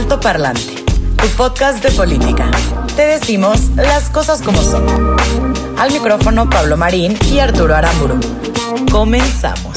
Alto 0.00 0.18
Parlante, 0.18 0.82
tu 1.18 1.26
podcast 1.36 1.84
de 1.84 1.90
política. 1.90 2.50
Te 2.96 3.02
decimos 3.02 3.68
las 3.76 4.08
cosas 4.08 4.40
como 4.40 4.62
son. 4.62 4.82
Al 5.78 5.92
micrófono 5.92 6.48
Pablo 6.48 6.78
Marín 6.78 7.18
y 7.30 7.38
Arturo 7.38 7.76
Aramburu. 7.76 8.18
Comenzamos. 8.90 9.76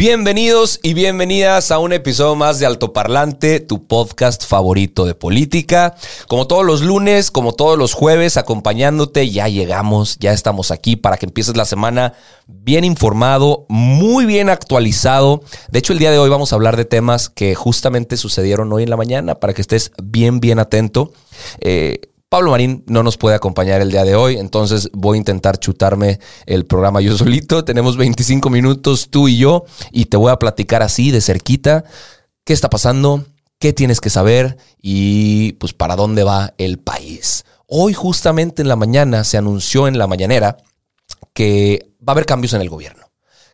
Bienvenidos 0.00 0.80
y 0.82 0.94
bienvenidas 0.94 1.70
a 1.70 1.78
un 1.78 1.92
episodio 1.92 2.34
más 2.34 2.58
de 2.58 2.64
Altoparlante, 2.64 3.60
tu 3.60 3.86
podcast 3.86 4.46
favorito 4.46 5.04
de 5.04 5.14
política. 5.14 5.94
Como 6.26 6.46
todos 6.46 6.64
los 6.64 6.80
lunes, 6.80 7.30
como 7.30 7.52
todos 7.52 7.76
los 7.76 7.92
jueves, 7.92 8.38
acompañándote, 8.38 9.28
ya 9.28 9.46
llegamos, 9.48 10.16
ya 10.18 10.32
estamos 10.32 10.70
aquí 10.70 10.96
para 10.96 11.18
que 11.18 11.26
empieces 11.26 11.54
la 11.54 11.66
semana 11.66 12.14
bien 12.46 12.84
informado, 12.84 13.66
muy 13.68 14.24
bien 14.24 14.48
actualizado. 14.48 15.42
De 15.68 15.80
hecho, 15.80 15.92
el 15.92 15.98
día 15.98 16.10
de 16.10 16.18
hoy 16.18 16.30
vamos 16.30 16.54
a 16.54 16.56
hablar 16.56 16.78
de 16.78 16.86
temas 16.86 17.28
que 17.28 17.54
justamente 17.54 18.16
sucedieron 18.16 18.72
hoy 18.72 18.84
en 18.84 18.90
la 18.90 18.96
mañana 18.96 19.34
para 19.34 19.52
que 19.52 19.60
estés 19.60 19.92
bien, 20.02 20.40
bien 20.40 20.60
atento. 20.60 21.12
Eh, 21.60 22.00
Pablo 22.30 22.52
Marín 22.52 22.84
no 22.86 23.02
nos 23.02 23.16
puede 23.16 23.34
acompañar 23.34 23.80
el 23.80 23.90
día 23.90 24.04
de 24.04 24.14
hoy, 24.14 24.36
entonces 24.36 24.88
voy 24.92 25.16
a 25.16 25.18
intentar 25.18 25.58
chutarme 25.58 26.20
el 26.46 26.64
programa 26.64 27.00
yo 27.00 27.16
solito. 27.18 27.64
Tenemos 27.64 27.96
25 27.96 28.48
minutos 28.50 29.08
tú 29.10 29.26
y 29.26 29.36
yo 29.36 29.64
y 29.90 30.06
te 30.06 30.16
voy 30.16 30.30
a 30.30 30.38
platicar 30.38 30.80
así 30.80 31.10
de 31.10 31.20
cerquita 31.20 31.82
qué 32.44 32.52
está 32.52 32.70
pasando, 32.70 33.24
qué 33.58 33.72
tienes 33.72 34.00
que 34.00 34.10
saber 34.10 34.58
y 34.80 35.54
pues 35.54 35.72
para 35.72 35.96
dónde 35.96 36.22
va 36.22 36.54
el 36.56 36.78
país. 36.78 37.44
Hoy 37.66 37.94
justamente 37.94 38.62
en 38.62 38.68
la 38.68 38.76
mañana 38.76 39.24
se 39.24 39.36
anunció 39.36 39.88
en 39.88 39.98
la 39.98 40.06
mañanera 40.06 40.56
que 41.34 41.94
va 41.98 42.12
a 42.12 42.14
haber 42.14 42.26
cambios 42.26 42.52
en 42.52 42.60
el 42.60 42.70
gobierno. 42.70 43.09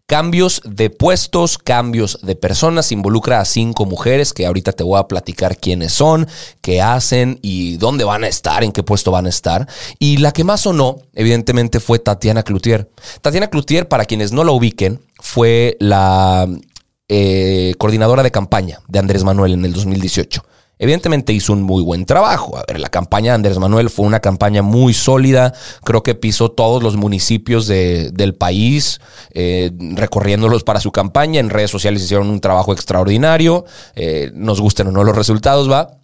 Cambios 0.08 0.62
de 0.64 0.88
puestos, 0.88 1.58
cambios 1.58 2.20
de 2.22 2.36
personas. 2.36 2.92
Involucra 2.92 3.40
a 3.40 3.44
cinco 3.44 3.86
mujeres 3.86 4.32
que 4.32 4.46
ahorita 4.46 4.70
te 4.70 4.84
voy 4.84 5.00
a 5.00 5.08
platicar 5.08 5.58
quiénes 5.58 5.92
son, 5.94 6.28
qué 6.60 6.80
hacen 6.80 7.40
y 7.42 7.76
dónde 7.78 8.04
van 8.04 8.22
a 8.22 8.28
estar, 8.28 8.62
en 8.62 8.70
qué 8.70 8.84
puesto 8.84 9.10
van 9.10 9.26
a 9.26 9.30
estar. 9.30 9.66
Y 9.98 10.18
la 10.18 10.30
que 10.30 10.44
más 10.44 10.60
sonó, 10.60 10.98
evidentemente, 11.12 11.80
fue 11.80 11.98
Tatiana 11.98 12.44
Cloutier. 12.44 12.88
Tatiana 13.20 13.48
Cloutier, 13.48 13.88
para 13.88 14.04
quienes 14.04 14.30
no 14.30 14.44
la 14.44 14.52
ubiquen, 14.52 15.00
fue 15.18 15.76
la 15.80 16.46
eh, 17.08 17.74
coordinadora 17.76 18.22
de 18.22 18.30
campaña 18.30 18.80
de 18.86 19.00
Andrés 19.00 19.24
Manuel 19.24 19.54
en 19.54 19.64
el 19.64 19.72
2018. 19.72 20.44
Evidentemente 20.78 21.32
hizo 21.32 21.54
un 21.54 21.62
muy 21.62 21.82
buen 21.82 22.04
trabajo. 22.04 22.58
A 22.58 22.64
ver, 22.68 22.78
la 22.80 22.90
campaña 22.90 23.32
de 23.32 23.36
Andrés 23.36 23.58
Manuel 23.58 23.88
fue 23.88 24.04
una 24.04 24.20
campaña 24.20 24.60
muy 24.60 24.92
sólida. 24.92 25.54
Creo 25.84 26.02
que 26.02 26.14
pisó 26.14 26.50
todos 26.50 26.82
los 26.82 26.96
municipios 26.96 27.66
del 27.66 28.34
país, 28.34 29.00
eh, 29.32 29.70
recorriéndolos 29.94 30.64
para 30.64 30.80
su 30.80 30.92
campaña. 30.92 31.40
En 31.40 31.48
redes 31.48 31.70
sociales 31.70 32.02
hicieron 32.02 32.28
un 32.28 32.40
trabajo 32.40 32.74
extraordinario. 32.74 33.64
Eh, 33.94 34.30
nos 34.34 34.60
gusten 34.60 34.88
o 34.88 34.92
no 34.92 35.02
los 35.02 35.16
resultados, 35.16 35.70
va. 35.70 35.98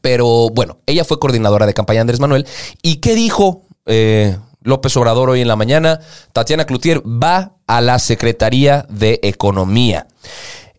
Pero 0.00 0.48
bueno, 0.50 0.78
ella 0.86 1.04
fue 1.04 1.18
coordinadora 1.18 1.66
de 1.66 1.74
campaña 1.74 1.98
de 1.98 2.02
Andrés 2.02 2.20
Manuel. 2.20 2.46
¿Y 2.82 2.96
qué 2.96 3.16
dijo 3.16 3.62
eh, 3.86 4.36
López 4.60 4.96
Obrador 4.96 5.30
hoy 5.30 5.40
en 5.40 5.48
la 5.48 5.56
mañana? 5.56 6.00
Tatiana 6.32 6.66
Cloutier 6.66 7.02
va 7.04 7.56
a 7.66 7.80
la 7.80 7.98
Secretaría 7.98 8.86
de 8.88 9.18
Economía. 9.22 10.06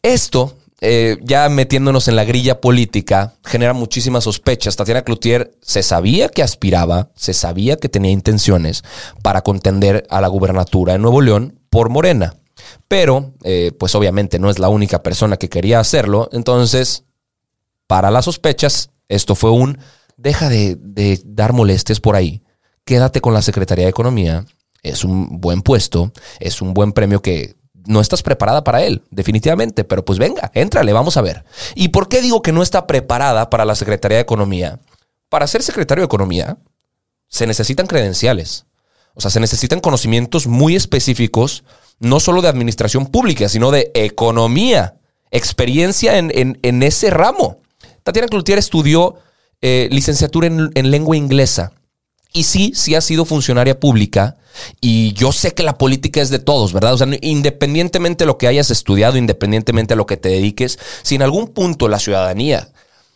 Esto 0.01 0.56
eh, 0.88 1.18
ya 1.23 1.50
metiéndonos 1.50 2.07
en 2.07 2.16
la 2.16 2.25
grilla 2.25 2.62
política, 2.62 3.34
genera 3.44 3.73
muchísimas 3.73 4.25
sospechas. 4.25 4.75
Tatiana 4.75 5.01
Cloutier 5.01 5.57
se 5.62 5.81
sabía 5.81 6.29
que 6.29 6.44
aspiraba, 6.44 7.09
se 7.16 7.34
sabía 7.34 7.78
que 7.78 7.90
tenía 7.90 8.12
intenciones 8.12 8.84
para 9.24 9.41
contender 9.41 10.06
a 10.12 10.22
la 10.22 10.28
gubernatura 10.28 10.94
de 10.94 11.00
Nuevo 11.00 11.22
León 11.22 11.59
por 11.72 11.90
Morena. 11.90 12.35
Pero, 12.88 13.34
eh, 13.44 13.72
pues 13.79 13.95
obviamente 13.95 14.38
no 14.38 14.51
es 14.51 14.59
la 14.59 14.69
única 14.69 15.01
persona 15.01 15.38
que 15.38 15.50
quería 15.50 15.79
hacerlo. 15.79 16.29
Entonces, 16.31 17.03
para 17.88 18.12
las 18.12 18.25
sospechas, 18.25 18.91
esto 19.09 19.34
fue 19.34 19.50
un, 19.50 19.79
deja 20.18 20.50
de, 20.50 20.78
de 20.79 21.19
dar 21.25 21.53
molestias 21.53 22.00
por 22.00 22.16
ahí. 22.16 22.44
Quédate 22.84 23.22
con 23.22 23.34
la 23.34 23.41
Secretaría 23.41 23.85
de 23.85 23.90
Economía. 23.90 24.45
Es 24.84 25.03
un 25.03 25.41
buen 25.41 25.63
puesto, 25.63 26.13
es 26.40 26.62
un 26.62 26.75
buen 26.75 26.91
premio 26.91 27.24
que 27.24 27.56
no 27.85 28.01
estás 28.01 28.23
preparada 28.23 28.63
para 28.63 28.84
él, 28.84 29.03
definitivamente, 29.12 29.84
pero 29.84 30.03
pues 30.03 30.19
venga, 30.19 30.51
éntrale, 30.53 30.94
vamos 30.94 31.18
a 31.18 31.22
ver. 31.22 31.44
¿Y 31.75 31.90
por 31.90 32.09
qué 32.09 32.22
digo 32.22 32.41
que 32.41 32.51
no 32.51 32.63
está 32.63 32.88
preparada 32.88 33.50
para 33.50 33.66
la 33.66 33.75
Secretaría 33.75 34.18
de 34.18 34.23
Economía? 34.23 34.79
Para 35.29 35.47
ser 35.47 35.63
secretario 35.63 36.01
de 36.01 36.06
Economía 36.06 36.57
se 37.28 37.47
necesitan 37.47 37.88
credenciales, 37.88 38.66
o 39.13 39.22
sea, 39.22 39.31
se 39.31 39.40
necesitan 39.40 39.79
conocimientos 39.79 40.47
muy 40.47 40.75
específicos, 40.75 41.63
no 42.00 42.19
solo 42.19 42.41
de 42.41 42.50
administración 42.50 43.07
pública, 43.07 43.47
sino 43.50 43.72
de 43.72 43.91
economía, 43.94 44.95
experiencia 45.31 46.18
en, 46.18 46.84
ese 46.84 47.09
ramo. 47.09 47.62
Tatiana 48.03 48.28
Cloutier 48.28 48.57
estudió 48.57 49.16
eh, 49.62 49.88
licenciatura 49.91 50.47
en, 50.47 50.72
en 50.75 50.91
lengua 50.91 51.16
inglesa 51.16 51.72
y 52.34 52.44
sí, 52.44 52.74
sí 52.75 52.95
ha 52.95 53.01
sido 53.01 53.24
funcionaria 53.24 53.79
pública 53.79 54.38
y 54.82 55.14
yo 55.14 55.32
sé 55.32 55.54
que 55.54 55.64
la 55.64 55.78
política 55.78 56.22
es 56.22 56.30
de 56.30 56.40
todos, 56.40 56.74
¿verdad? 56.74 56.94
O 56.94 56.98
sea, 56.98 57.08
independientemente 57.22 58.24
de 58.24 58.28
lo 58.28 58.38
que 58.38 58.48
hayas 58.48 58.72
estudiado, 58.72 59.18
independientemente 59.18 59.94
de 59.94 59.98
lo 59.98 60.06
que 60.06 60.18
te 60.18 60.30
dediques, 60.30 60.80
si 61.02 61.16
en 61.16 61.22
algún 61.22 61.48
punto 61.48 61.88
la 61.88 62.00
ciudadanía 62.00 62.70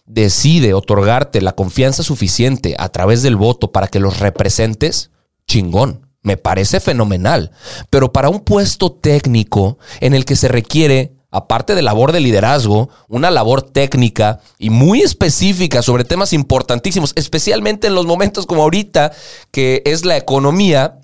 decide 0.05 0.73
otorgarte 0.73 1.39
la 1.41 1.53
confianza 1.53 2.03
suficiente 2.03 2.75
a 2.79 2.89
través 2.89 3.21
del 3.21 3.35
voto 3.35 3.71
para 3.71 3.87
que 3.87 3.99
los 3.99 4.19
representes, 4.19 5.11
chingón. 5.47 6.07
Me 6.21 6.35
parece 6.35 6.81
fenomenal. 6.81 7.51
Pero 7.89 8.11
para 8.11 8.29
un 8.29 8.41
puesto 8.41 8.91
técnico 8.91 9.77
en 10.01 10.13
el 10.13 10.25
que 10.25 10.35
se 10.35 10.49
requiere 10.49 11.13
aparte 11.31 11.75
de 11.75 11.81
labor 11.81 12.11
de 12.11 12.19
liderazgo, 12.19 12.89
una 13.07 13.29
labor 13.29 13.61
técnica 13.61 14.39
y 14.57 14.69
muy 14.69 15.01
específica 15.01 15.81
sobre 15.81 16.03
temas 16.03 16.33
importantísimos, 16.33 17.13
especialmente 17.15 17.87
en 17.87 17.95
los 17.95 18.05
momentos 18.05 18.45
como 18.45 18.63
ahorita, 18.63 19.11
que 19.51 19.83
es 19.85 20.05
la 20.05 20.17
economía, 20.17 20.99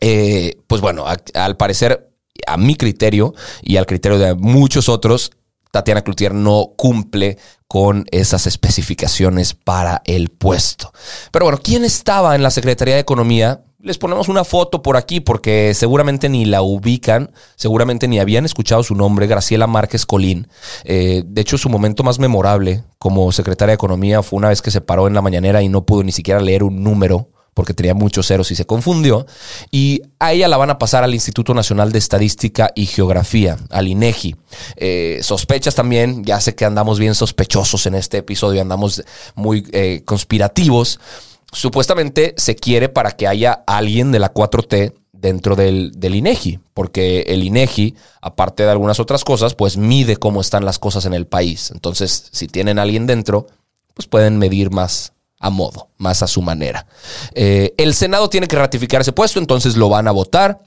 eh, 0.00 0.56
pues 0.66 0.80
bueno, 0.80 1.04
al 1.34 1.56
parecer, 1.56 2.10
a 2.46 2.56
mi 2.56 2.76
criterio 2.76 3.34
y 3.62 3.76
al 3.76 3.86
criterio 3.86 4.18
de 4.18 4.34
muchos 4.34 4.88
otros, 4.88 5.32
Tatiana 5.70 6.02
Cloutier 6.02 6.32
no 6.34 6.72
cumple 6.76 7.38
con 7.66 8.06
esas 8.10 8.46
especificaciones 8.46 9.54
para 9.54 10.02
el 10.04 10.30
puesto. 10.30 10.92
Pero 11.30 11.44
bueno, 11.44 11.60
¿quién 11.62 11.84
estaba 11.84 12.34
en 12.34 12.42
la 12.42 12.50
Secretaría 12.50 12.94
de 12.94 13.00
Economía? 13.00 13.62
les 13.80 13.96
ponemos 13.96 14.28
una 14.28 14.44
foto 14.44 14.82
por 14.82 14.96
aquí 14.96 15.20
porque 15.20 15.72
seguramente 15.74 16.28
ni 16.28 16.44
la 16.44 16.62
ubican, 16.62 17.30
seguramente 17.54 18.08
ni 18.08 18.18
habían 18.18 18.44
escuchado 18.44 18.82
su 18.82 18.94
nombre, 18.94 19.26
Graciela 19.26 19.66
Márquez 19.66 20.04
Colín. 20.04 20.48
Eh, 20.84 21.22
de 21.24 21.40
hecho, 21.40 21.58
su 21.58 21.68
momento 21.68 22.02
más 22.02 22.18
memorable 22.18 22.82
como 22.98 23.30
secretaria 23.30 23.72
de 23.72 23.76
Economía 23.76 24.22
fue 24.22 24.38
una 24.38 24.48
vez 24.48 24.62
que 24.62 24.70
se 24.70 24.80
paró 24.80 25.06
en 25.06 25.14
la 25.14 25.22
mañanera 25.22 25.62
y 25.62 25.68
no 25.68 25.86
pudo 25.86 26.02
ni 26.02 26.12
siquiera 26.12 26.40
leer 26.40 26.64
un 26.64 26.82
número 26.82 27.30
porque 27.58 27.74
tenía 27.74 27.92
muchos 27.92 28.28
ceros 28.28 28.52
y 28.52 28.54
se 28.54 28.66
confundió. 28.66 29.26
Y 29.72 30.02
a 30.20 30.32
ella 30.32 30.46
la 30.46 30.56
van 30.56 30.70
a 30.70 30.78
pasar 30.78 31.02
al 31.02 31.12
Instituto 31.12 31.54
Nacional 31.54 31.90
de 31.90 31.98
Estadística 31.98 32.70
y 32.76 32.86
Geografía, 32.86 33.56
al 33.70 33.88
INEGI. 33.88 34.36
Eh, 34.76 35.18
sospechas 35.22 35.74
también, 35.74 36.22
ya 36.22 36.40
sé 36.40 36.54
que 36.54 36.64
andamos 36.64 37.00
bien 37.00 37.16
sospechosos 37.16 37.86
en 37.86 37.96
este 37.96 38.18
episodio, 38.18 38.62
andamos 38.62 39.02
muy 39.34 39.66
eh, 39.72 40.02
conspirativos 40.04 41.00
supuestamente 41.50 42.34
se 42.36 42.54
quiere 42.56 42.90
para 42.90 43.12
que 43.12 43.26
haya 43.26 43.64
alguien 43.66 44.12
de 44.12 44.18
la 44.18 44.34
4T 44.34 44.92
dentro 45.12 45.56
del, 45.56 45.92
INEGI, 46.00 46.60
porque 46.74 47.22
el 47.22 47.42
INEGI, 47.42 47.96
aparte 48.20 48.64
de 48.64 48.70
algunas 48.70 49.00
otras 49.00 49.24
cosas, 49.24 49.54
pues 49.54 49.78
mide 49.78 50.18
cómo 50.18 50.42
están 50.42 50.66
las 50.66 50.78
cosas 50.78 51.06
en 51.06 51.14
el 51.14 51.26
país. 51.26 51.70
Entonces, 51.72 52.28
si 52.30 52.46
tienen 52.46 52.78
alguien 52.78 53.06
dentro, 53.06 53.46
pues 53.94 54.06
pueden 54.06 54.38
medir 54.38 54.70
más 54.70 55.14
a 55.40 55.50
modo, 55.50 55.88
más 55.96 56.22
a 56.22 56.26
su 56.26 56.42
manera. 56.42 56.86
Eh, 57.34 57.74
el 57.76 57.94
Senado 57.94 58.28
tiene 58.28 58.48
que 58.48 58.56
ratificar 58.56 59.00
ese 59.00 59.12
puesto, 59.12 59.38
entonces 59.38 59.76
lo 59.76 59.88
van 59.88 60.08
a 60.08 60.12
votar 60.12 60.60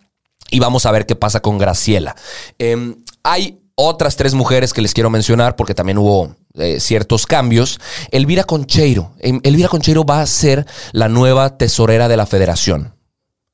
y 0.50 0.60
vamos 0.60 0.86
a 0.86 0.92
ver 0.92 1.06
qué 1.06 1.16
pasa 1.16 1.42
con 1.42 1.58
Graciela. 1.58 2.16
Em, 2.58 2.96
hay 3.24 3.60
otras 3.76 4.16
tres 4.16 4.34
mujeres 4.34 4.74
que 4.74 4.82
les 4.82 4.94
quiero 4.94 5.10
mencionar 5.10 5.56
porque 5.56 5.74
también 5.74 5.98
hubo 5.98 6.36
eh, 6.56 6.80
ciertos 6.80 7.26
cambios. 7.26 7.80
Elvira 8.12 8.44
Concheiro. 8.44 9.14
Em, 9.20 9.40
Elvira 9.44 9.70
Concheiro 9.70 10.04
va 10.04 10.22
a 10.22 10.28
ser 10.28 10.66
la 10.92 11.08
nueva 11.08 11.58
tesorera 11.58 12.08
de 12.08 12.18
la 12.18 12.26
federación. 12.26 12.96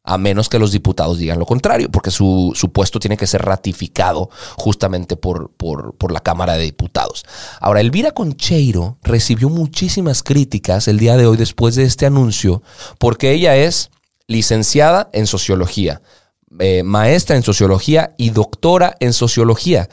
A 0.07 0.17
menos 0.17 0.47
que 0.47 0.57
los 0.57 0.71
diputados 0.71 1.17
digan 1.17 1.37
lo 1.37 1.45
contrario, 1.45 1.89
porque 1.91 2.11
su, 2.11 2.53
su 2.55 2.71
puesto 2.71 2.97
tiene 2.97 3.17
que 3.17 3.27
ser 3.27 3.41
ratificado 3.41 4.29
justamente 4.55 5.17
por, 5.17 5.51
por, 5.51 5.95
por, 5.95 6.13
la 6.13 6.21
Cámara 6.21 6.53
de 6.53 6.63
Diputados. 6.63 7.25
Ahora, 7.59 7.81
Elvira 7.81 8.11
Concheiro 8.11 8.97
recibió 9.03 9.49
muchísimas 9.49 10.23
críticas 10.23 10.87
el 10.87 10.97
día 10.97 11.17
de 11.17 11.27
hoy 11.27 11.35
después 11.35 11.75
de 11.75 11.83
este 11.83 12.05
anuncio, 12.05 12.63
porque 12.99 13.33
ella 13.33 13.57
es 13.57 13.91
licenciada 14.27 15.09
en 15.11 15.27
sociología, 15.27 16.01
eh, 16.57 16.83
maestra 16.83 17.35
en 17.35 17.43
sociología 17.43 18.15
y 18.17 18.29
doctora 18.29 18.95
en 19.01 19.11
sociología. 19.11 19.89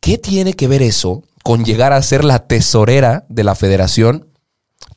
¿Qué 0.00 0.18
tiene 0.18 0.52
que 0.52 0.68
ver 0.68 0.82
eso 0.82 1.22
con 1.42 1.64
llegar 1.64 1.94
a 1.94 2.02
ser 2.02 2.22
la 2.22 2.46
tesorera 2.46 3.24
de 3.30 3.44
la 3.44 3.54
federación? 3.54 4.28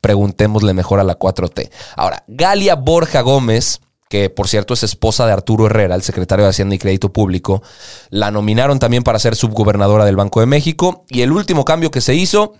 Preguntémosle 0.02 0.74
mejor 0.74 1.00
a 1.00 1.04
la 1.04 1.18
4T. 1.18 1.70
Ahora, 1.96 2.24
Galia 2.28 2.74
Borja 2.74 3.22
Gómez 3.22 3.80
que 4.08 4.30
por 4.30 4.48
cierto 4.48 4.74
es 4.74 4.82
esposa 4.82 5.26
de 5.26 5.32
Arturo 5.32 5.66
Herrera, 5.66 5.94
el 5.94 6.02
secretario 6.02 6.44
de 6.44 6.50
Hacienda 6.50 6.74
y 6.74 6.78
Crédito 6.78 7.12
Público. 7.12 7.62
La 8.10 8.30
nominaron 8.30 8.78
también 8.78 9.02
para 9.02 9.18
ser 9.18 9.36
subgobernadora 9.36 10.04
del 10.04 10.16
Banco 10.16 10.40
de 10.40 10.46
México. 10.46 11.04
Y 11.08 11.22
el 11.22 11.32
último 11.32 11.64
cambio 11.64 11.90
que 11.90 12.00
se 12.00 12.14
hizo, 12.14 12.54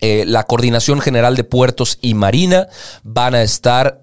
eh, 0.00 0.24
la 0.26 0.44
Coordinación 0.44 1.00
General 1.00 1.36
de 1.36 1.44
Puertos 1.44 1.98
y 2.00 2.14
Marina 2.14 2.68
van 3.02 3.34
a 3.34 3.42
estar 3.42 4.02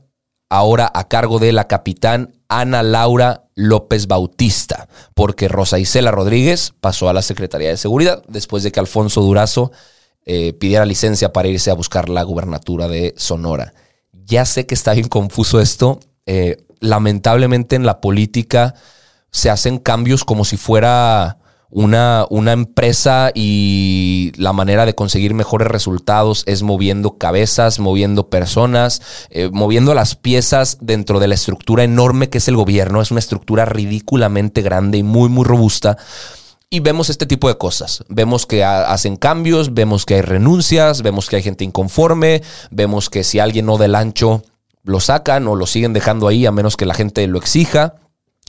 ahora 0.49 0.91
a 0.93 1.07
cargo 1.07 1.39
de 1.39 1.51
la 1.51 1.67
capitán 1.67 2.33
Ana 2.47 2.83
Laura 2.83 3.45
López 3.55 4.07
Bautista, 4.07 4.87
porque 5.15 5.47
Rosa 5.47 5.79
Isela 5.79 6.11
Rodríguez 6.11 6.73
pasó 6.79 7.09
a 7.09 7.13
la 7.13 7.21
Secretaría 7.21 7.69
de 7.69 7.77
Seguridad 7.77 8.23
después 8.27 8.63
de 8.63 8.71
que 8.71 8.79
Alfonso 8.79 9.21
Durazo 9.21 9.71
eh, 10.25 10.53
pidiera 10.53 10.85
licencia 10.85 11.33
para 11.33 11.47
irse 11.47 11.71
a 11.71 11.75
buscar 11.75 12.09
la 12.09 12.23
gubernatura 12.23 12.87
de 12.87 13.13
Sonora. 13.17 13.73
Ya 14.25 14.45
sé 14.45 14.65
que 14.65 14.75
está 14.75 14.93
bien 14.93 15.09
confuso 15.09 15.59
esto. 15.59 15.99
Eh, 16.25 16.57
lamentablemente 16.83 17.75
en 17.75 17.85
la 17.85 18.01
política 18.01 18.75
se 19.31 19.49
hacen 19.49 19.79
cambios 19.79 20.23
como 20.25 20.45
si 20.45 20.57
fuera 20.57 21.37
una, 21.69 22.27
una, 22.29 22.51
empresa 22.51 23.31
y 23.33 24.31
la 24.35 24.53
manera 24.53 24.85
de 24.85 24.93
conseguir 24.93 25.33
mejores 25.33 25.67
resultados 25.67 26.43
es 26.45 26.61
moviendo 26.61 27.17
cabezas, 27.17 27.79
moviendo 27.79 28.29
personas, 28.29 29.01
eh, 29.31 29.49
moviendo 29.51 29.95
las 29.95 30.15
piezas 30.15 30.77
dentro 30.81 31.19
de 31.19 31.27
la 31.27 31.33
estructura 31.33 31.83
enorme 31.83 32.29
que 32.29 32.37
es 32.37 32.47
el 32.47 32.57
gobierno. 32.57 33.01
Es 33.01 33.09
una 33.09 33.21
estructura 33.21 33.65
ridículamente 33.65 34.61
grande 34.61 34.99
y 34.99 35.03
muy, 35.03 35.29
muy 35.29 35.45
robusta. 35.45 35.97
Y 36.69 36.81
vemos 36.81 37.09
este 37.09 37.25
tipo 37.25 37.47
de 37.47 37.57
cosas. 37.57 38.03
Vemos 38.07 38.45
que 38.45 38.63
hacen 38.63 39.15
cambios, 39.15 39.73
vemos 39.73 40.05
que 40.05 40.15
hay 40.15 40.21
renuncias, 40.21 41.01
vemos 41.01 41.27
que 41.27 41.37
hay 41.37 41.43
gente 41.43 41.63
inconforme, 41.63 42.43
vemos 42.69 43.09
que 43.09 43.23
si 43.23 43.39
alguien 43.39 43.65
no 43.65 43.77
del 43.77 43.95
ancho 43.95 44.43
lo 44.83 44.99
sacan 44.99 45.47
o 45.47 45.55
lo 45.55 45.65
siguen 45.65 45.93
dejando 45.93 46.27
ahí 46.27 46.45
a 46.45 46.51
menos 46.51 46.77
que 46.77 46.85
la 46.85 46.93
gente 46.93 47.25
lo 47.27 47.39
exija. 47.39 47.95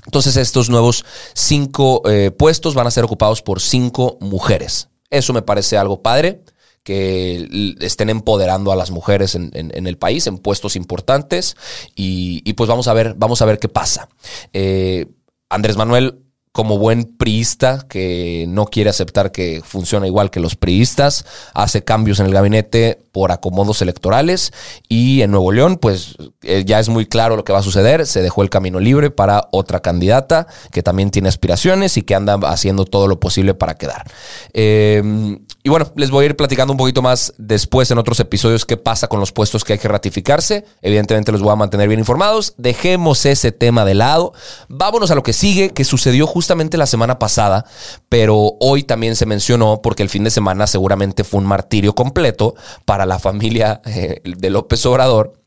Entonces 0.04 0.36
estos 0.36 0.68
nuevos 0.68 1.04
cinco 1.34 2.02
eh, 2.08 2.30
puestos 2.30 2.74
van 2.74 2.86
a 2.86 2.90
ser 2.90 3.04
ocupados 3.04 3.42
por 3.42 3.60
cinco 3.60 4.18
mujeres. 4.20 4.88
Eso 5.10 5.32
me 5.32 5.42
parece 5.42 5.78
algo 5.78 6.02
padre, 6.02 6.42
que 6.82 7.74
estén 7.80 8.10
empoderando 8.10 8.70
a 8.70 8.76
las 8.76 8.90
mujeres 8.90 9.34
en, 9.34 9.50
el 9.54 9.96
país, 9.96 10.26
en 10.26 10.38
puestos 10.38 10.76
importantes. 10.76 11.56
Y, 11.94 12.52
pues 12.54 12.68
vamos 12.68 12.88
a 12.88 12.92
ver, 12.92 13.14
vamos 13.16 13.40
a 13.40 13.46
ver 13.46 13.58
qué 13.58 13.68
pasa. 13.68 14.08
Eh, 14.52 15.06
Andrés 15.48 15.76
Manuel 15.76 16.20
como 16.52 16.78
buen 16.78 17.16
priista 17.16 17.84
que 17.88 18.44
no 18.48 18.66
quiere 18.66 18.88
aceptar 18.88 19.32
que 19.32 19.60
funciona 19.64 20.06
igual 20.06 20.30
que 20.30 20.38
los 20.38 20.54
priistas, 20.54 21.26
hace 21.52 21.82
cambios 21.82 22.20
en 22.20 22.26
el 22.26 22.32
gabinete 22.32 23.03
por 23.14 23.30
acomodos 23.30 23.80
electorales 23.80 24.52
y 24.88 25.22
en 25.22 25.30
Nuevo 25.30 25.52
León 25.52 25.78
pues 25.80 26.16
eh, 26.42 26.64
ya 26.66 26.80
es 26.80 26.88
muy 26.88 27.06
claro 27.06 27.36
lo 27.36 27.44
que 27.44 27.52
va 27.52 27.60
a 27.60 27.62
suceder, 27.62 28.08
se 28.08 28.22
dejó 28.22 28.42
el 28.42 28.50
camino 28.50 28.80
libre 28.80 29.12
para 29.12 29.46
otra 29.52 29.78
candidata 29.78 30.48
que 30.72 30.82
también 30.82 31.12
tiene 31.12 31.28
aspiraciones 31.28 31.96
y 31.96 32.02
que 32.02 32.16
anda 32.16 32.34
haciendo 32.42 32.84
todo 32.84 33.06
lo 33.06 33.20
posible 33.20 33.54
para 33.54 33.74
quedar. 33.74 34.10
Eh, 34.52 35.38
y 35.66 35.70
bueno, 35.70 35.90
les 35.96 36.10
voy 36.10 36.24
a 36.24 36.26
ir 36.26 36.36
platicando 36.36 36.74
un 36.74 36.76
poquito 36.76 37.00
más 37.00 37.32
después 37.38 37.90
en 37.90 37.96
otros 37.96 38.20
episodios 38.20 38.66
qué 38.66 38.76
pasa 38.76 39.08
con 39.08 39.18
los 39.18 39.32
puestos 39.32 39.64
que 39.64 39.72
hay 39.72 39.78
que 39.78 39.88
ratificarse. 39.88 40.66
Evidentemente 40.82 41.32
los 41.32 41.40
voy 41.40 41.52
a 41.52 41.56
mantener 41.56 41.88
bien 41.88 42.00
informados. 42.00 42.52
Dejemos 42.58 43.24
ese 43.24 43.50
tema 43.50 43.86
de 43.86 43.94
lado. 43.94 44.34
Vámonos 44.68 45.10
a 45.10 45.14
lo 45.14 45.22
que 45.22 45.32
sigue, 45.32 45.70
que 45.70 45.84
sucedió 45.84 46.26
justamente 46.26 46.76
la 46.76 46.84
semana 46.84 47.18
pasada, 47.18 47.64
pero 48.10 48.56
hoy 48.60 48.82
también 48.82 49.16
se 49.16 49.24
mencionó 49.24 49.80
porque 49.82 50.02
el 50.02 50.10
fin 50.10 50.24
de 50.24 50.30
semana 50.30 50.66
seguramente 50.66 51.24
fue 51.24 51.40
un 51.40 51.46
martirio 51.46 51.94
completo 51.94 52.56
para 52.84 53.03
la 53.06 53.18
familia 53.18 53.80
eh, 53.84 54.20
de 54.24 54.50
López 54.50 54.84
Obrador. 54.86 55.40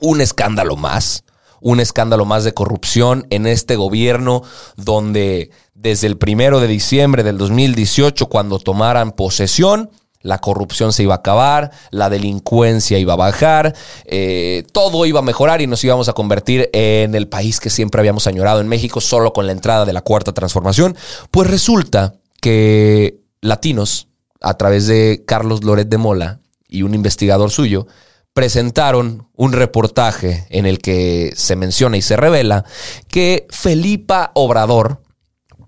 Un 0.00 0.20
escándalo 0.20 0.76
más 0.76 1.24
un 1.60 1.80
escándalo 1.80 2.24
más 2.24 2.44
de 2.44 2.54
corrupción 2.54 3.26
en 3.30 3.46
este 3.46 3.76
gobierno 3.76 4.42
donde 4.76 5.50
desde 5.74 6.06
el 6.06 6.16
primero 6.16 6.60
de 6.60 6.68
diciembre 6.68 7.22
del 7.22 7.38
2018, 7.38 8.26
cuando 8.26 8.58
tomaran 8.58 9.12
posesión, 9.12 9.90
la 10.20 10.38
corrupción 10.38 10.92
se 10.92 11.04
iba 11.04 11.14
a 11.14 11.18
acabar, 11.18 11.70
la 11.90 12.10
delincuencia 12.10 12.98
iba 12.98 13.12
a 13.12 13.16
bajar, 13.16 13.74
eh, 14.04 14.64
todo 14.72 15.06
iba 15.06 15.20
a 15.20 15.22
mejorar 15.22 15.62
y 15.62 15.68
nos 15.68 15.84
íbamos 15.84 16.08
a 16.08 16.12
convertir 16.12 16.68
en 16.72 17.14
el 17.14 17.28
país 17.28 17.60
que 17.60 17.70
siempre 17.70 18.00
habíamos 18.00 18.26
añorado 18.26 18.60
en 18.60 18.68
México 18.68 19.00
solo 19.00 19.32
con 19.32 19.46
la 19.46 19.52
entrada 19.52 19.84
de 19.84 19.92
la 19.92 20.00
cuarta 20.00 20.32
transformación. 20.32 20.96
Pues 21.30 21.48
resulta 21.48 22.14
que 22.40 23.20
latinos, 23.40 24.08
a 24.40 24.54
través 24.54 24.86
de 24.86 25.22
Carlos 25.26 25.64
Loret 25.64 25.88
de 25.88 25.98
Mola 25.98 26.40
y 26.68 26.82
un 26.82 26.94
investigador 26.94 27.50
suyo, 27.50 27.86
presentaron 28.32 29.28
un 29.34 29.52
reportaje 29.52 30.46
en 30.50 30.66
el 30.66 30.78
que 30.78 31.32
se 31.34 31.56
menciona 31.56 31.96
y 31.96 32.02
se 32.02 32.16
revela 32.16 32.64
que 33.08 33.46
Felipa 33.50 34.30
Obrador, 34.34 35.02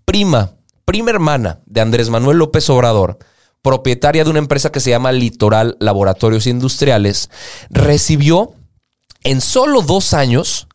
prima, 0.05 0.53
prima 0.85 1.11
hermana 1.11 1.61
de 1.67 1.81
Andrés 1.81 2.11
Manuel 2.11 2.39
López 2.39 2.71
Obrador, 2.71 3.19
propietaria 3.63 4.25
de 4.25 4.31
una 4.31 4.39
empresa 4.39 4.71
que 4.71 4.81
se 4.81 4.91
llama 4.91 5.13
Litoral 5.13 5.77
Laboratorios 5.81 6.47
Industriales, 6.47 7.31
recibió 7.71 8.53
en 9.23 9.41
solo 9.41 9.83
dos 9.83 10.15
años 10.15 10.69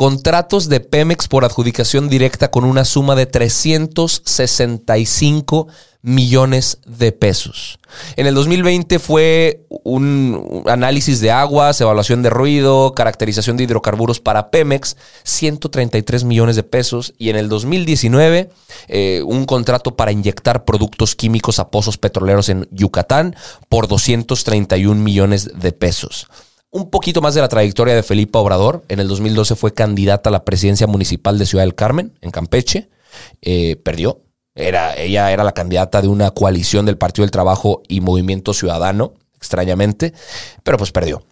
contratos 0.00 0.68
de 0.70 0.80
Pemex 0.80 1.28
por 1.28 1.44
adjudicación 1.44 2.08
directa 2.08 2.50
con 2.50 2.64
una 2.64 2.86
suma 2.86 3.14
de 3.16 3.26
365 3.26 5.68
millones 6.00 6.78
de 6.86 7.12
pesos. 7.12 7.78
En 8.16 8.26
el 8.26 8.34
2020 8.34 8.98
fue 8.98 9.66
un 9.68 10.62
análisis 10.64 11.20
de 11.20 11.30
aguas, 11.30 11.78
evaluación 11.82 12.22
de 12.22 12.30
ruido, 12.30 12.94
caracterización 12.94 13.58
de 13.58 13.64
hidrocarburos 13.64 14.20
para 14.20 14.50
Pemex, 14.50 14.96
133 15.24 16.24
millones 16.24 16.56
de 16.56 16.62
pesos. 16.62 17.12
Y 17.18 17.28
en 17.28 17.36
el 17.36 17.50
2019, 17.50 18.48
eh, 18.88 19.22
un 19.26 19.44
contrato 19.44 19.96
para 19.96 20.12
inyectar 20.12 20.64
productos 20.64 21.14
químicos 21.14 21.58
a 21.58 21.68
pozos 21.68 21.98
petroleros 21.98 22.48
en 22.48 22.66
Yucatán 22.70 23.36
por 23.68 23.86
231 23.86 24.98
millones 24.98 25.50
de 25.60 25.72
pesos. 25.72 26.26
Un 26.72 26.88
poquito 26.88 27.20
más 27.20 27.34
de 27.34 27.40
la 27.40 27.48
trayectoria 27.48 27.96
de 27.96 28.02
Felipe 28.04 28.38
Obrador. 28.38 28.84
En 28.88 29.00
el 29.00 29.08
2012 29.08 29.56
fue 29.56 29.74
candidata 29.74 30.30
a 30.30 30.32
la 30.32 30.44
presidencia 30.44 30.86
municipal 30.86 31.36
de 31.36 31.46
Ciudad 31.46 31.64
del 31.64 31.74
Carmen, 31.74 32.16
en 32.20 32.30
Campeche. 32.30 32.88
Eh, 33.42 33.74
perdió, 33.82 34.20
era, 34.54 34.96
ella 34.96 35.32
era 35.32 35.42
la 35.42 35.52
candidata 35.52 36.00
de 36.00 36.06
una 36.06 36.30
coalición 36.30 36.86
del 36.86 36.96
Partido 36.96 37.24
del 37.24 37.32
Trabajo 37.32 37.82
y 37.88 38.00
Movimiento 38.00 38.54
Ciudadano, 38.54 39.14
extrañamente, 39.34 40.12
pero 40.62 40.78
pues 40.78 40.92
perdió. 40.92 41.24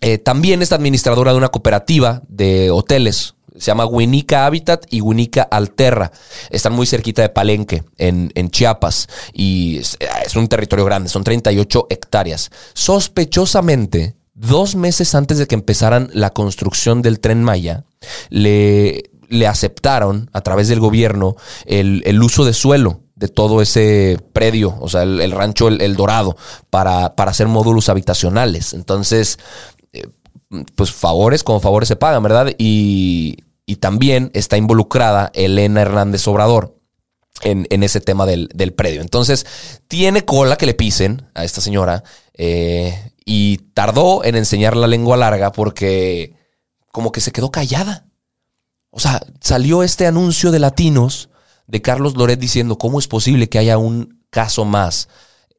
Eh, 0.00 0.16
también 0.16 0.62
es 0.62 0.72
administradora 0.72 1.32
de 1.32 1.38
una 1.38 1.50
cooperativa 1.50 2.22
de 2.28 2.70
hoteles. 2.70 3.34
Se 3.54 3.66
llama 3.66 3.84
Winica 3.84 4.46
Habitat 4.46 4.86
y 4.88 5.02
Winica 5.02 5.42
Alterra. 5.42 6.12
Están 6.48 6.72
muy 6.72 6.86
cerquita 6.86 7.20
de 7.20 7.28
Palenque, 7.28 7.84
en, 7.98 8.32
en 8.34 8.50
Chiapas. 8.50 9.06
Y 9.34 9.78
es, 9.78 9.98
es 10.24 10.34
un 10.34 10.48
territorio 10.48 10.86
grande, 10.86 11.10
son 11.10 11.24
38 11.24 11.88
hectáreas. 11.90 12.50
Sospechosamente, 12.72 14.16
dos 14.34 14.74
meses 14.76 15.14
antes 15.14 15.38
de 15.38 15.46
que 15.46 15.54
empezaran 15.54 16.10
la 16.12 16.30
construcción 16.30 17.02
del 17.02 17.20
tren 17.20 17.42
Maya, 17.42 17.84
le 18.30 19.12
le 19.32 19.46
aceptaron 19.46 20.28
a 20.32 20.42
través 20.42 20.68
del 20.68 20.78
gobierno 20.78 21.36
el, 21.64 22.22
uso 22.22 22.44
de 22.44 22.52
suelo 22.52 23.00
de 23.14 23.28
todo 23.28 23.62
ese 23.62 24.18
predio, 24.32 24.76
o 24.78 24.88
sea, 24.88 25.02
el, 25.02 25.30
rancho 25.32 25.68
el, 25.68 25.96
Dorado, 25.96 26.36
para, 26.68 27.16
para, 27.16 27.30
hacer 27.30 27.48
módulos 27.48 27.88
habitacionales. 27.88 28.74
Entonces, 28.74 29.38
eh, 29.92 30.06
pues 30.74 30.92
favores 30.92 31.42
como 31.42 31.60
favores 31.60 31.88
se 31.88 31.96
pagan, 31.96 32.22
¿verdad? 32.22 32.52
Y, 32.58 33.38
también 33.80 34.30
está 34.34 34.58
involucrada 34.58 35.30
Elena 35.32 35.80
Hernández 35.80 36.28
Obrador. 36.28 36.76
En, 37.42 37.82
ese 37.82 38.00
tema 38.00 38.24
del, 38.26 38.74
predio. 38.76 39.00
Entonces, 39.00 39.46
tiene 39.88 40.24
cola 40.24 40.56
que 40.56 40.66
le 40.66 40.74
pisen 40.74 41.26
a 41.34 41.42
esta 41.42 41.60
señora 41.60 42.04
eh, 42.34 43.11
y 43.24 43.58
tardó 43.74 44.24
en 44.24 44.36
enseñar 44.36 44.76
la 44.76 44.86
lengua 44.86 45.16
larga 45.16 45.52
porque 45.52 46.34
como 46.90 47.12
que 47.12 47.20
se 47.20 47.32
quedó 47.32 47.50
callada. 47.50 48.06
O 48.90 49.00
sea, 49.00 49.20
salió 49.40 49.82
este 49.82 50.06
anuncio 50.06 50.50
de 50.50 50.58
latinos 50.58 51.30
de 51.66 51.80
Carlos 51.80 52.16
Loret 52.16 52.38
diciendo 52.38 52.76
cómo 52.76 52.98
es 52.98 53.08
posible 53.08 53.48
que 53.48 53.58
haya 53.58 53.78
un 53.78 54.22
caso 54.30 54.64
más 54.64 55.08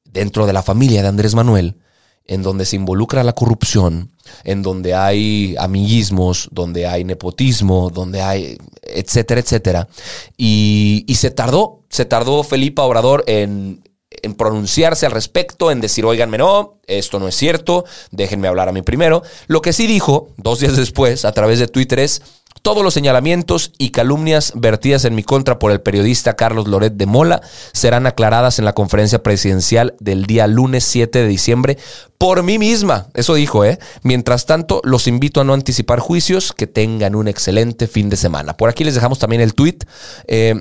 dentro 0.06 0.46
de 0.46 0.54
la 0.54 0.64
familia 0.64 1.02
de 1.02 1.08
Andrés 1.08 1.36
Manuel. 1.36 1.80
en 2.26 2.42
donde 2.42 2.64
se 2.64 2.78
involucra 2.78 3.22
la 3.26 3.34
corrupción, 3.34 4.14
en 4.46 4.62
donde 4.62 4.94
hay 4.94 5.56
amiguismos, 5.60 6.48
donde 6.54 6.88
hay 6.88 7.04
nepotismo, 7.04 7.90
donde 7.90 8.22
hay, 8.22 8.58
etcétera, 8.82 9.42
etcétera. 9.42 9.90
Y, 10.38 11.04
y 11.06 11.16
se 11.16 11.32
tardó, 11.32 11.84
se 11.90 12.06
tardó 12.06 12.46
Felipe 12.46 12.82
Obrador 12.82 13.26
en, 13.28 13.84
en 14.22 14.36
pronunciarse 14.36 15.06
al 15.06 15.12
respecto, 15.12 15.72
en 15.72 15.82
decir, 15.82 16.06
oiganme, 16.06 16.38
no, 16.38 16.80
esto 16.86 17.20
no 17.20 17.28
es 17.28 17.36
cierto, 17.36 17.86
déjenme 18.12 18.48
hablar 18.48 18.70
a 18.70 18.72
mí 18.72 18.82
primero. 18.82 19.24
Lo 19.48 19.62
que 19.62 19.74
sí 19.74 19.88
dijo, 19.88 20.30
dos 20.38 20.60
días 20.60 20.76
después, 20.76 21.26
a 21.26 21.32
través 21.32 21.60
de 21.60 21.68
Twitter, 21.68 22.00
es, 22.00 22.22
todos 22.62 22.82
los 22.82 22.94
señalamientos 22.94 23.74
y 23.78 23.90
calumnias 23.90 24.54
vertidas 24.56 25.04
en 25.04 25.16
mi 25.16 25.24
contra 25.24 25.60
por 25.60 25.72
el 25.72 25.82
periodista 25.82 26.36
Carlos 26.36 26.68
Loret 26.68 26.94
de 26.94 27.06
Mola 27.06 27.42
serán 27.74 28.08
aclaradas 28.08 28.58
en 28.58 28.64
la 28.64 28.74
conferencia 28.74 29.22
presidencial 29.22 29.96
del 30.00 30.26
día 30.26 30.48
lunes 30.48 30.86
7 30.86 31.20
de 31.20 31.28
diciembre 31.28 31.78
por 32.18 32.42
mí 32.42 32.58
misma. 32.58 33.08
Eso 33.16 33.34
dijo, 33.34 33.66
¿eh? 33.66 33.80
Mientras 34.02 34.46
tanto, 34.46 34.80
los 34.86 35.08
invito 35.08 35.42
a 35.42 35.44
no 35.44 35.54
anticipar 35.54 36.00
juicios, 36.00 36.54
que 36.54 36.68
tengan 36.68 37.16
un 37.16 37.28
excelente 37.28 37.86
fin 37.86 38.10
de 38.10 38.16
semana. 38.16 38.56
Por 38.56 38.70
aquí 38.70 38.86
les 38.86 38.96
dejamos 38.96 39.20
también 39.20 39.42
el 39.42 39.56
tweet. 39.56 39.80
Eh, 40.28 40.56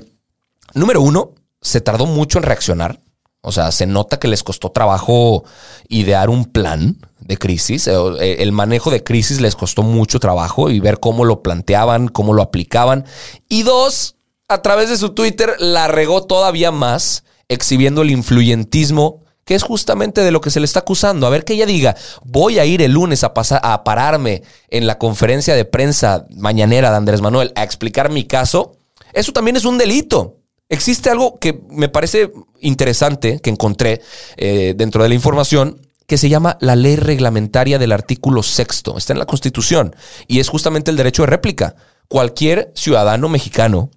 número 0.73 1.01
uno, 1.01 1.35
se 1.61 1.79
tardó 1.79 2.05
mucho 2.05 2.37
en 2.37 2.43
reaccionar. 2.43 2.99
O 3.45 3.51
sea, 3.51 3.73
se 3.73 3.85
nota 3.85 4.19
que 4.19 4.29
les 4.29 4.41
costó 4.41 4.71
trabajo 4.71 5.43
idear 5.89 6.29
un 6.29 6.45
plan 6.45 6.97
de 7.19 7.37
crisis. 7.37 7.87
Eh, 7.87 7.93
eh, 8.21 8.37
el 8.39 8.53
manejo 8.53 8.89
de 8.89 9.03
crisis 9.03 9.41
les 9.41 9.57
costó 9.57 9.83
mucho 9.83 10.21
trabajo 10.21 10.69
y 10.69 10.79
ver 10.79 11.01
cómo 11.01 11.25
lo 11.25 11.43
planteaban, 11.43 12.07
cómo 12.07 12.31
lo 12.31 12.41
aplicaban. 12.41 13.05
Y 13.49 13.63
dos, 13.63 14.15
a 14.47 14.61
través 14.61 14.89
de 14.89 14.97
su 14.97 15.09
Twitter 15.09 15.55
la 15.59 15.89
regó 15.89 16.23
todavía 16.23 16.71
más, 16.71 17.25
exhibiendo 17.49 18.01
el 18.01 18.11
influyentismo 18.11 19.19
que 19.43 19.55
es 19.55 19.63
justamente 19.63 20.21
de 20.21 20.31
lo 20.31 20.39
que 20.39 20.49
se 20.49 20.61
le 20.61 20.65
está 20.65 20.79
acusando. 20.79 21.27
A 21.27 21.29
ver 21.29 21.43
que 21.43 21.55
ella 21.55 21.65
diga, 21.65 21.97
voy 22.23 22.59
a 22.59 22.65
ir 22.65 22.81
el 22.81 22.93
lunes 22.93 23.25
a, 23.25 23.33
pasar, 23.33 23.59
a 23.61 23.83
pararme 23.83 24.43
en 24.69 24.87
la 24.87 24.97
conferencia 24.97 25.53
de 25.53 25.65
prensa 25.65 26.25
mañanera 26.33 26.91
de 26.91 26.95
Andrés 26.95 27.19
Manuel 27.19 27.51
a 27.57 27.63
explicar 27.63 28.09
mi 28.09 28.23
caso. 28.23 28.77
Eso 29.11 29.33
también 29.33 29.57
es 29.57 29.65
un 29.65 29.77
delito. 29.77 30.37
Existe 30.73 31.11
algo 31.11 31.37
que 31.37 31.61
me 31.69 31.87
parece 31.87 32.31
interesante 32.59 33.39
que 33.41 33.51
encontré 33.51 34.01
eh, 34.37 34.73
dentro 34.75 35.03
de 35.03 35.09
la 35.09 35.13
información 35.13 35.79
que 36.07 36.17
se 36.17 36.29
llama 36.29 36.57
la 36.61 36.75
ley 36.75 36.95
reglamentaria 36.95 37.77
del 37.77 37.91
artículo 37.91 38.41
sexto. 38.41 38.97
Está 38.97 39.13
en 39.13 39.19
la 39.19 39.27
Constitución 39.27 39.95
y 40.27 40.39
es 40.39 40.49
justamente 40.49 40.89
el 40.89 40.97
derecho 40.97 41.21
de 41.21 41.27
réplica. 41.27 41.75
Cualquier 42.07 42.71
ciudadano 42.73 43.29
mexicano, 43.29 43.91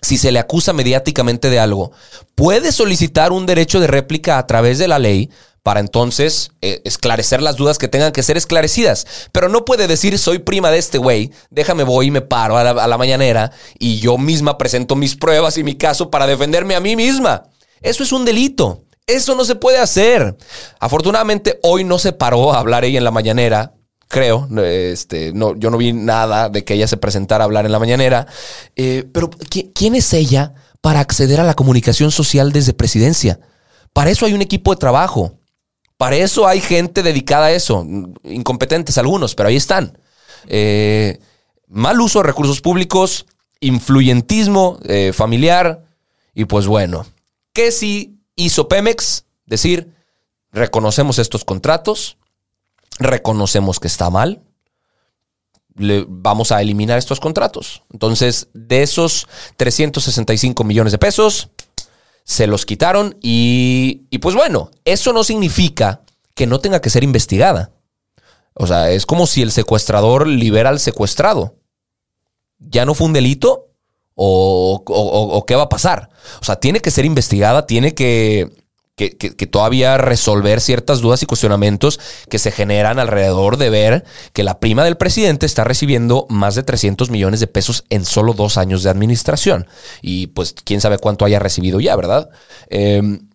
si 0.00 0.16
se 0.16 0.30
le 0.30 0.38
acusa 0.38 0.72
mediáticamente 0.72 1.50
de 1.50 1.58
algo, 1.58 1.90
puede 2.36 2.70
solicitar 2.70 3.32
un 3.32 3.44
derecho 3.44 3.80
de 3.80 3.88
réplica 3.88 4.38
a 4.38 4.46
través 4.46 4.78
de 4.78 4.86
la 4.86 5.00
ley 5.00 5.28
para 5.62 5.80
entonces 5.80 6.50
eh, 6.60 6.82
esclarecer 6.84 7.40
las 7.40 7.56
dudas 7.56 7.78
que 7.78 7.88
tengan 7.88 8.12
que 8.12 8.22
ser 8.22 8.36
esclarecidas. 8.36 9.06
Pero 9.32 9.48
no 9.48 9.64
puede 9.64 9.86
decir, 9.86 10.18
soy 10.18 10.38
prima 10.40 10.70
de 10.70 10.78
este 10.78 10.98
güey, 10.98 11.30
déjame 11.50 11.84
voy 11.84 12.06
y 12.06 12.10
me 12.10 12.20
paro 12.20 12.56
a 12.56 12.64
la, 12.64 12.70
a 12.70 12.88
la 12.88 12.98
mañanera 12.98 13.52
y 13.78 13.98
yo 13.98 14.18
misma 14.18 14.58
presento 14.58 14.96
mis 14.96 15.16
pruebas 15.16 15.58
y 15.58 15.64
mi 15.64 15.76
caso 15.76 16.10
para 16.10 16.26
defenderme 16.26 16.74
a 16.74 16.80
mí 16.80 16.96
misma. 16.96 17.44
Eso 17.80 18.02
es 18.02 18.12
un 18.12 18.24
delito. 18.24 18.84
Eso 19.06 19.34
no 19.34 19.44
se 19.44 19.56
puede 19.56 19.78
hacer. 19.78 20.36
Afortunadamente, 20.78 21.58
hoy 21.62 21.84
no 21.84 21.98
se 21.98 22.12
paró 22.12 22.52
a 22.52 22.58
hablar 22.58 22.84
ella 22.84 22.98
en 22.98 23.04
la 23.04 23.10
mañanera. 23.10 23.74
Creo, 24.08 24.46
este, 24.62 25.32
no, 25.32 25.56
yo 25.56 25.70
no 25.70 25.78
vi 25.78 25.92
nada 25.92 26.48
de 26.48 26.64
que 26.64 26.74
ella 26.74 26.86
se 26.86 26.98
presentara 26.98 27.44
a 27.44 27.46
hablar 27.46 27.66
en 27.66 27.72
la 27.72 27.78
mañanera. 27.78 28.26
Eh, 28.76 29.08
pero, 29.12 29.30
¿quién 29.74 29.94
es 29.94 30.12
ella 30.12 30.54
para 30.80 31.00
acceder 31.00 31.40
a 31.40 31.44
la 31.44 31.54
comunicación 31.54 32.10
social 32.10 32.52
desde 32.52 32.74
presidencia? 32.74 33.40
Para 33.92 34.10
eso 34.10 34.26
hay 34.26 34.34
un 34.34 34.42
equipo 34.42 34.72
de 34.72 34.78
trabajo. 34.78 35.38
Para 36.02 36.16
eso 36.16 36.48
hay 36.48 36.60
gente 36.60 37.04
dedicada 37.04 37.46
a 37.46 37.52
eso. 37.52 37.86
Incompetentes 38.24 38.98
algunos, 38.98 39.36
pero 39.36 39.48
ahí 39.48 39.54
están. 39.54 39.96
Eh, 40.48 41.20
mal 41.68 42.00
uso 42.00 42.18
de 42.18 42.24
recursos 42.24 42.60
públicos, 42.60 43.24
influyentismo 43.60 44.80
eh, 44.82 45.12
familiar. 45.14 45.84
Y 46.34 46.46
pues 46.46 46.66
bueno, 46.66 47.06
¿qué 47.52 47.70
si 47.70 48.18
hizo 48.34 48.66
Pemex? 48.66 49.26
Decir, 49.46 49.94
reconocemos 50.50 51.20
estos 51.20 51.44
contratos, 51.44 52.16
reconocemos 52.98 53.78
que 53.78 53.86
está 53.86 54.10
mal, 54.10 54.42
le, 55.76 56.04
vamos 56.08 56.50
a 56.50 56.60
eliminar 56.60 56.98
estos 56.98 57.20
contratos. 57.20 57.84
Entonces, 57.92 58.48
de 58.54 58.82
esos 58.82 59.28
365 59.56 60.64
millones 60.64 60.90
de 60.90 60.98
pesos, 60.98 61.48
se 62.24 62.46
los 62.46 62.66
quitaron 62.66 63.18
y, 63.20 64.02
y 64.10 64.18
pues 64.18 64.34
bueno, 64.34 64.70
eso 64.84 65.12
no 65.12 65.24
significa 65.24 66.02
que 66.34 66.46
no 66.46 66.60
tenga 66.60 66.80
que 66.80 66.90
ser 66.90 67.04
investigada. 67.04 67.72
O 68.54 68.66
sea, 68.66 68.90
es 68.90 69.06
como 69.06 69.26
si 69.26 69.42
el 69.42 69.50
secuestrador 69.50 70.26
libera 70.26 70.68
al 70.68 70.80
secuestrado. 70.80 71.56
¿Ya 72.58 72.84
no 72.84 72.94
fue 72.94 73.06
un 73.06 73.12
delito? 73.12 73.68
¿O, 74.14 74.82
o, 74.86 75.46
qué 75.46 75.56
va 75.56 75.62
a 75.62 75.68
pasar? 75.68 76.10
O 76.40 76.44
sea, 76.44 76.56
tiene 76.56 76.80
que 76.80 76.90
ser 76.90 77.04
investigada, 77.04 77.66
tiene 77.66 77.94
que, 77.94 78.50
que, 79.10 79.46
todavía 79.46 79.98
resolver 79.98 80.60
ciertas 80.60 81.00
dudas 81.00 81.22
y 81.22 81.26
cuestionamientos 81.26 82.00
que 82.28 82.38
se 82.38 82.50
generan 82.50 82.98
alrededor 82.98 83.56
de 83.56 83.70
ver 83.70 84.04
que 84.32 84.42
la 84.42 84.60
prima 84.60 84.84
del 84.84 84.96
presidente 84.96 85.46
está 85.46 85.64
recibiendo 85.64 86.26
más 86.28 86.54
de 86.54 86.62
300 86.62 87.10
millones 87.10 87.40
de 87.40 87.46
pesos 87.46 87.84
en 87.90 88.04
solo 88.04 88.32
dos 88.34 88.56
años 88.56 88.82
de 88.82 88.90
administración. 88.90 89.66
Y 90.00 90.28
pues 90.28 90.54
quién 90.64 90.80
sabe 90.80 90.98
cuánto 90.98 91.24
haya 91.24 91.38
recibido 91.38 91.80
ya, 91.80 91.96
¿verdad? 91.96 92.30
Em, 92.68 93.28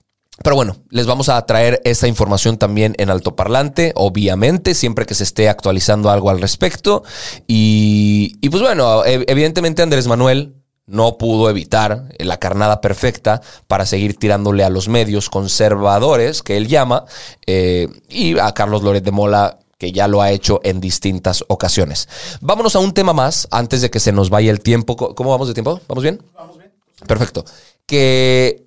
pero 0.43 0.55
bueno, 0.55 0.77
les 0.89 1.07
vamos 1.07 1.29
a 1.29 1.43
traer 1.45 1.81
esa 1.83 2.07
información 2.07 2.57
también 2.57 2.93
en 3.00 3.09
altoparlante, 3.09 3.91
obviamente, 3.95 4.75
siempre 4.75 5.05
que 5.07 5.15
se 5.15 5.24
esté 5.24 5.50
actualizando 5.50 6.12
algo 6.12 6.29
al 6.29 6.41
respecto. 6.41 7.03
Y 7.47 8.47
pues 8.50 8.62
bueno, 8.62 9.03
evidentemente 9.05 9.81
Andrés 9.81 10.07
Manuel 10.07 10.56
no 10.88 11.17
pudo 11.17 11.50
evitar 11.50 12.06
la 12.17 12.38
carnada 12.38 12.82
perfecta 12.82 13.41
para 13.67 13.86
seguir 13.86 14.17
tirándole 14.17 14.63
a 14.63 14.70
los 14.70 14.88
medios 14.88 15.29
conservadores, 15.29 16.41
que 16.41 16.58
él 16.58 16.67
llama, 16.67 17.06
eh, 17.46 17.88
y 18.10 18.39
a 18.39 18.53
Carlos 18.53 18.82
Loret 18.82 19.03
de 19.03 19.12
Mola 19.12 19.60
que 19.77 19.91
ya 19.91 20.08
lo 20.08 20.22
ha 20.24 20.32
hecho 20.32 20.60
en 20.63 20.82
distintas 20.82 21.44
ocasiones. 21.50 22.10
Vámonos 22.41 22.75
a 22.75 22.79
un 22.79 22.94
tema 22.94 23.13
más 23.13 23.48
antes 23.51 23.82
de 23.82 23.91
que 23.91 24.00
se 24.00 24.12
nos 24.12 24.32
vaya 24.32 24.50
el 24.50 24.62
tiempo. 24.62 24.96
¿Cómo 24.96 25.29
vamos 25.29 25.48
de 25.48 25.53
tiempo? 25.53 25.79
¿Vamos 25.88 26.01
bien? 26.01 26.20
Vamos 26.34 26.58
bien. 26.58 26.72
Perfecto. 27.06 27.46
Que 27.86 28.65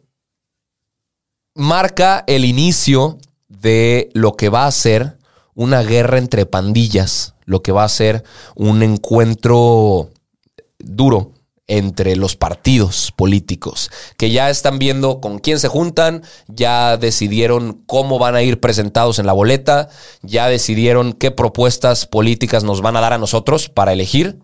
marca 1.55 2.23
el 2.29 2.45
inicio 2.45 3.19
de 3.49 4.11
lo 4.15 4.37
que 4.37 4.51
va 4.51 4.67
a 4.67 4.71
ser 4.71 5.19
una 5.55 5.83
guerra 5.83 6.19
entre 6.19 6.47
pandillas, 6.47 7.35
lo 7.45 7.61
que 7.61 7.73
va 7.73 7.83
a 7.83 7.89
ser 7.89 8.23
un 8.55 8.85
encuentro 8.85 10.11
duro 10.79 11.33
entre 11.71 12.17
los 12.17 12.35
partidos 12.35 13.13
políticos, 13.13 13.93
que 14.19 14.33
ya 14.33 14.51
están 14.51 14.81
viendo 14.81 15.21
con 15.21 15.39
quién 15.39 15.61
se 15.61 15.69
juntan, 15.69 16.25
ya 16.49 16.97
decidieron 16.97 17.85
cómo 17.87 18.19
van 18.19 18.35
a 18.35 18.43
ir 18.43 18.59
presentados 18.59 19.21
en 19.21 19.27
la 19.27 19.33
boleta, 19.33 19.89
ya 20.21 20.49
decidieron 20.49 21.13
qué 21.13 21.31
propuestas 21.31 22.07
políticas 22.07 22.65
nos 22.65 22.81
van 22.83 22.97
a 22.97 23.01
dar 23.01 23.13
a 23.13 23.19
nosotros 23.19 23.69
para 23.69 23.93
elegir 23.93 24.41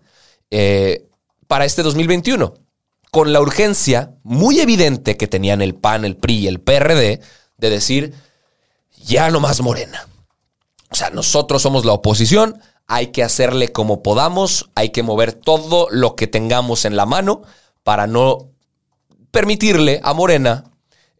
eh, 0.51 1.09
para 1.47 1.65
este 1.65 1.83
2021, 1.83 2.53
con 3.11 3.33
la 3.33 3.41
urgencia 3.41 4.15
muy 4.23 4.61
evidente 4.61 5.17
que 5.17 5.27
tenían 5.27 5.61
el 5.61 5.75
PAN, 5.75 6.05
el 6.05 6.15
PRI 6.15 6.37
y 6.37 6.47
el 6.47 6.61
PRD 6.61 7.19
de 7.57 7.69
decir, 7.69 8.13
ya 9.03 9.29
no 9.31 9.41
más 9.41 9.59
Morena. 9.59 10.07
O 10.89 10.95
sea, 10.95 11.09
nosotros 11.09 11.61
somos 11.61 11.83
la 11.83 11.91
oposición, 11.91 12.61
hay 12.87 13.07
que 13.07 13.23
hacerle 13.23 13.71
como 13.71 14.01
podamos, 14.01 14.69
hay 14.75 14.89
que 14.89 15.03
mover 15.03 15.33
todo 15.33 15.87
lo 15.91 16.15
que 16.15 16.27
tengamos 16.27 16.85
en 16.85 16.95
la 16.95 17.05
mano 17.05 17.41
para 17.83 18.07
no 18.07 18.49
permitirle 19.31 19.99
a 20.03 20.13
Morena 20.13 20.63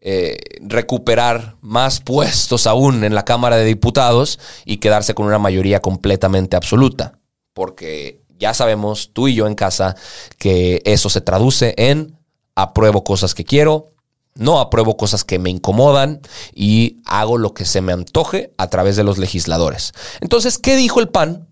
eh, 0.00 0.38
recuperar 0.60 1.56
más 1.60 2.00
puestos 2.00 2.66
aún 2.66 3.04
en 3.04 3.14
la 3.14 3.24
Cámara 3.24 3.56
de 3.56 3.64
Diputados 3.64 4.38
y 4.64 4.78
quedarse 4.78 5.14
con 5.14 5.26
una 5.26 5.38
mayoría 5.38 5.80
completamente 5.80 6.56
absoluta. 6.56 7.18
Porque 7.52 8.22
ya 8.38 8.54
sabemos, 8.54 9.10
tú 9.12 9.28
y 9.28 9.34
yo 9.34 9.46
en 9.46 9.54
casa, 9.54 9.96
que 10.38 10.80
eso 10.84 11.10
se 11.10 11.20
traduce 11.20 11.74
en 11.76 12.16
apruebo 12.54 13.04
cosas 13.04 13.34
que 13.34 13.44
quiero, 13.44 13.92
no 14.34 14.60
apruebo 14.60 14.96
cosas 14.96 15.24
que 15.24 15.38
me 15.38 15.50
incomodan 15.50 16.20
y 16.54 17.00
hago 17.04 17.36
lo 17.36 17.52
que 17.54 17.64
se 17.64 17.80
me 17.80 17.92
antoje 17.92 18.52
a 18.56 18.68
través 18.68 18.96
de 18.96 19.04
los 19.04 19.18
legisladores. 19.18 19.92
Entonces, 20.20 20.58
¿qué 20.58 20.76
dijo 20.76 21.00
el 21.00 21.08
PAN? 21.08 21.48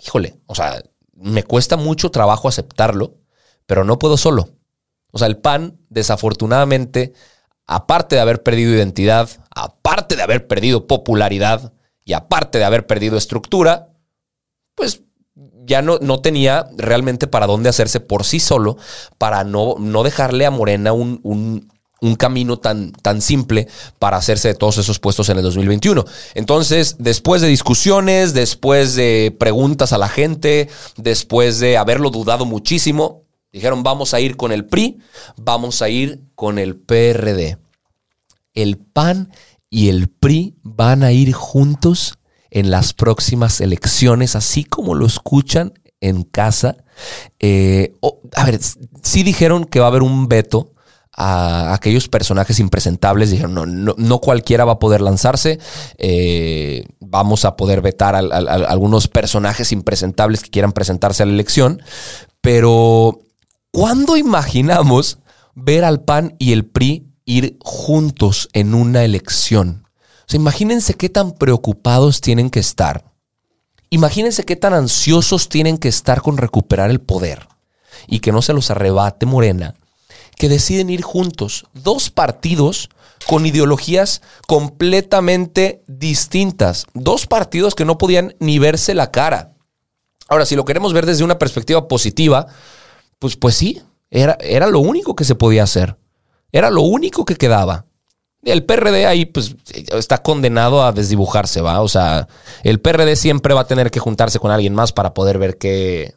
Híjole, 0.00 0.40
o 0.46 0.54
sea, 0.54 0.82
me 1.12 1.42
cuesta 1.42 1.76
mucho 1.76 2.10
trabajo 2.10 2.48
aceptarlo, 2.48 3.16
pero 3.66 3.84
no 3.84 3.98
puedo 3.98 4.16
solo. 4.16 4.50
O 5.10 5.18
sea, 5.18 5.26
el 5.26 5.38
PAN, 5.38 5.78
desafortunadamente, 5.88 7.12
aparte 7.66 8.16
de 8.16 8.20
haber 8.22 8.42
perdido 8.42 8.74
identidad, 8.74 9.28
aparte 9.54 10.16
de 10.16 10.22
haber 10.22 10.46
perdido 10.46 10.86
popularidad 10.86 11.72
y 12.04 12.12
aparte 12.12 12.58
de 12.58 12.64
haber 12.64 12.86
perdido 12.86 13.16
estructura, 13.16 13.88
pues 14.74 15.02
ya 15.64 15.82
no, 15.82 15.98
no 16.00 16.20
tenía 16.20 16.66
realmente 16.76 17.26
para 17.26 17.46
dónde 17.46 17.68
hacerse 17.68 18.00
por 18.00 18.24
sí 18.24 18.40
solo 18.40 18.78
para 19.18 19.44
no, 19.44 19.76
no 19.78 20.02
dejarle 20.02 20.46
a 20.46 20.50
Morena 20.50 20.92
un, 20.92 21.20
un 21.22 21.70
camino 22.16 22.58
tan, 22.58 22.92
tan 22.92 23.20
simple 23.20 23.68
para 23.98 24.16
hacerse 24.16 24.48
de 24.48 24.54
todos 24.54 24.78
esos 24.78 24.98
puestos 24.98 25.28
en 25.28 25.38
el 25.38 25.42
2021. 25.42 26.04
Entonces, 26.34 26.96
después 26.98 27.42
de 27.42 27.48
discusiones, 27.48 28.34
después 28.34 28.94
de 28.94 29.36
preguntas 29.38 29.92
a 29.92 29.98
la 29.98 30.08
gente, 30.08 30.68
después 30.96 31.58
de 31.58 31.76
haberlo 31.76 32.10
dudado 32.10 32.44
muchísimo, 32.44 33.24
dijeron 33.52 33.82
vamos 33.82 34.14
a 34.14 34.20
ir 34.20 34.36
con 34.36 34.52
el 34.52 34.66
PRI, 34.66 34.98
vamos 35.36 35.82
a 35.82 35.88
ir 35.88 36.22
con 36.34 36.58
el 36.58 36.76
PRD. 36.76 37.58
El 38.54 38.78
PAN 38.78 39.32
y 39.70 39.88
el 39.88 40.08
PRI 40.08 40.56
van 40.62 41.02
a 41.02 41.12
ir 41.12 41.32
juntos 41.32 42.18
en 42.50 42.70
las 42.70 42.94
próximas 42.94 43.60
elecciones, 43.60 44.36
así 44.36 44.64
como 44.64 44.94
lo 44.94 45.06
escuchan 45.06 45.74
en 46.00 46.22
casa. 46.22 46.76
Eh, 47.38 47.94
a 48.34 48.44
ver, 48.44 48.60
sí 49.02 49.22
dijeron 49.22 49.64
que 49.64 49.80
va 49.80 49.86
a 49.86 49.88
haber 49.88 50.02
un 50.02 50.28
veto 50.28 50.72
a 51.18 51.74
aquellos 51.74 52.08
personajes 52.08 52.60
impresentables. 52.60 53.30
Dijeron, 53.30 53.54
no, 53.54 53.94
no, 53.96 54.18
cualquiera 54.20 54.64
va 54.64 54.74
a 54.74 54.78
poder 54.78 55.00
lanzarse. 55.00 55.58
Eh, 55.98 56.86
vamos 57.00 57.44
a 57.44 57.56
poder 57.56 57.80
vetar 57.80 58.14
a, 58.14 58.20
algunos 58.20 59.08
personajes 59.08 59.72
impresentables 59.72 60.42
que 60.42 60.50
quieran 60.50 60.72
presentarse 60.72 61.24
a 61.24 61.26
la 61.26 61.32
elección. 61.32 61.82
Pero, 62.40 63.18
¿cuándo 63.72 64.16
imaginamos 64.16 65.18
ver 65.56 65.84
al 65.84 66.04
PAN 66.04 66.36
y 66.38 66.52
el 66.52 66.64
PRI 66.64 67.08
ir 67.24 67.58
juntos 67.60 68.48
en 68.52 68.74
una 68.74 69.02
elección? 69.02 69.88
Imagínense 70.30 70.94
qué 70.94 71.08
tan 71.08 71.32
preocupados 71.32 72.20
tienen 72.20 72.48
que 72.48 72.60
estar. 72.60 73.12
Imagínense 73.90 74.44
qué 74.44 74.54
tan 74.54 74.72
ansiosos 74.72 75.48
tienen 75.48 75.78
que 75.78 75.88
estar 75.88 76.22
con 76.22 76.36
recuperar 76.36 76.90
el 76.90 77.00
poder 77.00 77.48
y 78.06 78.20
que 78.20 78.30
no 78.30 78.40
se 78.40 78.52
los 78.52 78.70
arrebate 78.70 79.26
Morena 79.26 79.74
que 80.38 80.48
deciden 80.48 80.88
ir 80.88 81.02
juntos, 81.02 81.66
dos 81.74 82.10
partidos 82.10 82.88
con 83.26 83.44
ideologías 83.44 84.22
completamente 84.46 85.82
distintas, 85.86 86.86
dos 86.94 87.26
partidos 87.26 87.74
que 87.74 87.84
no 87.84 87.98
podían 87.98 88.34
ni 88.38 88.58
verse 88.58 88.94
la 88.94 89.10
cara. 89.10 89.52
Ahora, 90.28 90.46
si 90.46 90.56
lo 90.56 90.64
queremos 90.64 90.92
ver 90.92 91.06
desde 91.06 91.24
una 91.24 91.38
perspectiva 91.38 91.88
positiva, 91.88 92.46
pues, 93.18 93.36
pues 93.36 93.54
sí, 93.56 93.82
era, 94.10 94.38
era 94.40 94.66
lo 94.68 94.78
único 94.78 95.16
que 95.16 95.24
se 95.24 95.34
podía 95.34 95.64
hacer, 95.64 95.96
era 96.52 96.70
lo 96.70 96.82
único 96.82 97.24
que 97.24 97.36
quedaba. 97.36 97.86
El 98.44 98.64
PRD 98.64 99.04
ahí 99.04 99.26
pues 99.26 99.56
está 99.74 100.22
condenado 100.22 100.84
a 100.84 100.92
desdibujarse, 100.92 101.60
¿va? 101.60 101.80
O 101.82 101.88
sea, 101.88 102.28
el 102.62 102.80
PRD 102.80 103.16
siempre 103.16 103.52
va 103.52 103.62
a 103.62 103.66
tener 103.66 103.90
que 103.90 103.98
juntarse 103.98 104.38
con 104.38 104.52
alguien 104.52 104.74
más 104.74 104.92
para 104.92 105.12
poder 105.12 105.38
ver 105.38 105.58
qué, 105.58 106.14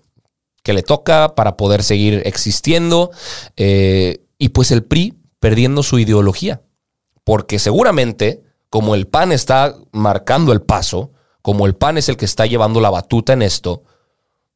que 0.64 0.74
le 0.74 0.84
toca 0.84 1.36
para 1.36 1.58
poder 1.58 1.84
seguir 1.84 2.22
existiendo. 2.26 3.12
Eh, 3.58 4.26
y 4.38 4.50
pues 4.50 4.72
el 4.72 4.84
PRI 4.84 5.18
perdiendo 5.40 5.84
su 5.84 6.00
ideología. 6.00 6.62
Porque 7.24 7.60
seguramente, 7.60 8.44
como 8.70 8.96
el 8.96 9.08
PAN 9.08 9.32
está 9.32 9.76
marcando 9.92 10.54
el 10.54 10.62
paso, 10.62 11.12
como 11.42 11.66
el 11.66 11.76
PAN 11.76 11.98
es 11.98 12.10
el 12.10 12.18
que 12.18 12.26
está 12.26 12.46
llevando 12.46 12.82
la 12.82 12.90
batuta 12.90 13.34
en 13.34 13.42
esto, 13.42 13.84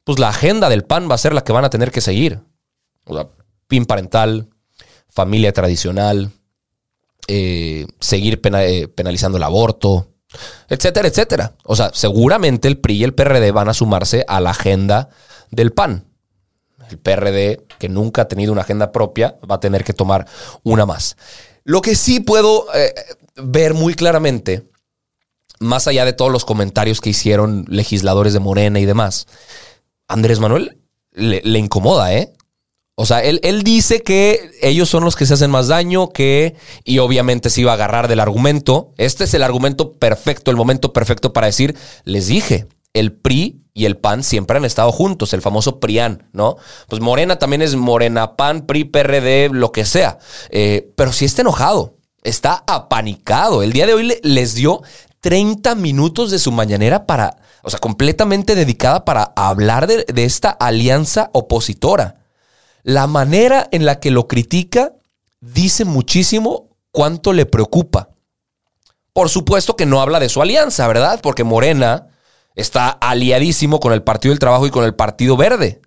pues 0.03 0.19
la 0.19 0.29
agenda 0.29 0.69
del 0.69 0.83
PAN 0.83 1.09
va 1.09 1.15
a 1.15 1.19
ser 1.19 1.33
la 1.33 1.43
que 1.43 1.53
van 1.53 1.65
a 1.65 1.69
tener 1.69 1.91
que 1.91 2.01
seguir. 2.01 2.39
O 3.05 3.15
sea, 3.15 3.27
PIN 3.67 3.85
parental, 3.85 4.49
familia 5.09 5.51
tradicional, 5.51 6.31
eh, 7.27 7.87
seguir 7.99 8.39
eh, 8.43 8.87
penalizando 8.87 9.37
el 9.37 9.43
aborto, 9.43 10.07
etcétera, 10.69 11.07
etcétera. 11.07 11.55
O 11.63 11.75
sea, 11.75 11.91
seguramente 11.93 12.67
el 12.67 12.77
PRI 12.77 12.97
y 12.97 13.03
el 13.03 13.13
PRD 13.13 13.51
van 13.51 13.69
a 13.69 13.73
sumarse 13.73 14.25
a 14.27 14.39
la 14.39 14.51
agenda 14.51 15.09
del 15.51 15.71
PAN. 15.71 16.05
El 16.89 16.99
PRD, 16.99 17.65
que 17.79 17.89
nunca 17.89 18.23
ha 18.23 18.27
tenido 18.27 18.51
una 18.51 18.61
agenda 18.61 18.91
propia, 18.91 19.37
va 19.49 19.55
a 19.55 19.59
tener 19.59 19.83
que 19.83 19.93
tomar 19.93 20.27
una 20.63 20.85
más. 20.85 21.17
Lo 21.63 21.81
que 21.81 21.95
sí 21.95 22.19
puedo 22.19 22.67
eh, 22.75 22.93
ver 23.35 23.73
muy 23.73 23.95
claramente, 23.95 24.69
más 25.59 25.87
allá 25.87 26.05
de 26.05 26.13
todos 26.13 26.31
los 26.31 26.45
comentarios 26.45 27.01
que 27.01 27.09
hicieron 27.09 27.65
legisladores 27.67 28.33
de 28.33 28.39
Morena 28.39 28.79
y 28.79 28.85
demás, 28.85 29.27
Andrés 30.07 30.39
Manuel 30.39 30.77
le, 31.11 31.59
incomoda, 31.59 32.13
¿eh? 32.13 32.33
O 32.93 33.05
sea, 33.05 33.23
él, 33.23 33.39
él, 33.43 33.63
dice 33.63 34.03
que 34.03 34.51
ellos 34.61 34.89
son 34.89 35.03
los 35.03 35.15
que 35.15 35.25
se 35.25 35.33
hacen 35.33 35.51
más 35.51 35.67
daño, 35.67 36.09
que, 36.09 36.55
y 36.83 36.99
obviamente 36.99 37.49
se 37.49 37.61
iba 37.61 37.71
a 37.71 37.75
agarrar 37.75 38.07
del 38.07 38.21
argumento. 38.21 38.93
Este 38.97 39.25
es 39.25 39.33
el 39.33 39.43
argumento 39.43 39.93
perfecto, 39.93 40.51
el 40.51 40.57
momento 40.57 40.93
perfecto 40.93 41.33
para 41.33 41.47
decir, 41.47 41.75
les 42.05 42.27
dije, 42.27 42.67
el 42.93 43.11
PRI 43.11 43.64
y 43.77 43.85
el 43.85 43.97
PAN 43.97 44.23
siempre 44.23 44.57
han 44.57 44.63
estado 44.63 44.91
juntos, 44.93 45.33
el 45.33 45.41
famoso 45.41 45.81
PRIAN, 45.81 46.29
¿no? 46.31 46.55
Pues 46.87 47.01
Morena 47.01 47.37
también 47.37 47.61
es 47.61 47.75
Morena, 47.75 48.37
PAN, 48.37 48.65
PRI, 48.65 48.85
PRD, 48.85 49.49
lo 49.51 49.73
que 49.73 49.83
sea. 49.83 50.17
Eh, 50.49 50.93
pero 50.95 51.11
sí 51.11 51.25
está 51.25 51.41
enojado, 51.41 51.97
está 52.23 52.63
apanicado. 52.67 53.63
El 53.63 53.73
día 53.73 53.85
de 53.85 53.93
hoy 53.93 54.17
les 54.23 54.55
dio 54.55 54.81
30 55.19 55.75
minutos 55.75 56.31
de 56.31 56.39
su 56.39 56.53
mañanera 56.53 57.05
para, 57.05 57.35
o 57.63 57.69
sea, 57.69 57.79
completamente 57.79 58.55
dedicada 58.55 59.03
para 59.03 59.33
hablar 59.35 59.87
de, 59.87 60.05
de 60.05 60.23
esta 60.23 60.51
alianza 60.51 61.29
opositora. 61.33 62.23
La 62.81 63.07
manera 63.07 63.67
en 63.71 63.85
la 63.85 63.99
que 63.99 64.09
lo 64.09 64.29
critica 64.29 64.93
dice 65.41 65.83
muchísimo 65.83 66.77
cuánto 66.91 67.33
le 67.33 67.45
preocupa. 67.45 68.07
Por 69.11 69.29
supuesto 69.29 69.75
que 69.75 69.85
no 69.85 69.99
habla 69.99 70.21
de 70.21 70.29
su 70.29 70.41
alianza, 70.41 70.87
¿verdad? 70.87 71.19
Porque 71.21 71.43
Morena 71.43 72.07
está 72.55 72.89
aliadísimo 72.89 73.79
con 73.79 73.93
el 73.93 74.03
Partido 74.03 74.31
del 74.31 74.39
Trabajo 74.39 74.65
y 74.65 74.71
con 74.71 74.83
el 74.85 74.95
Partido 74.95 75.37
Verde. 75.37 75.81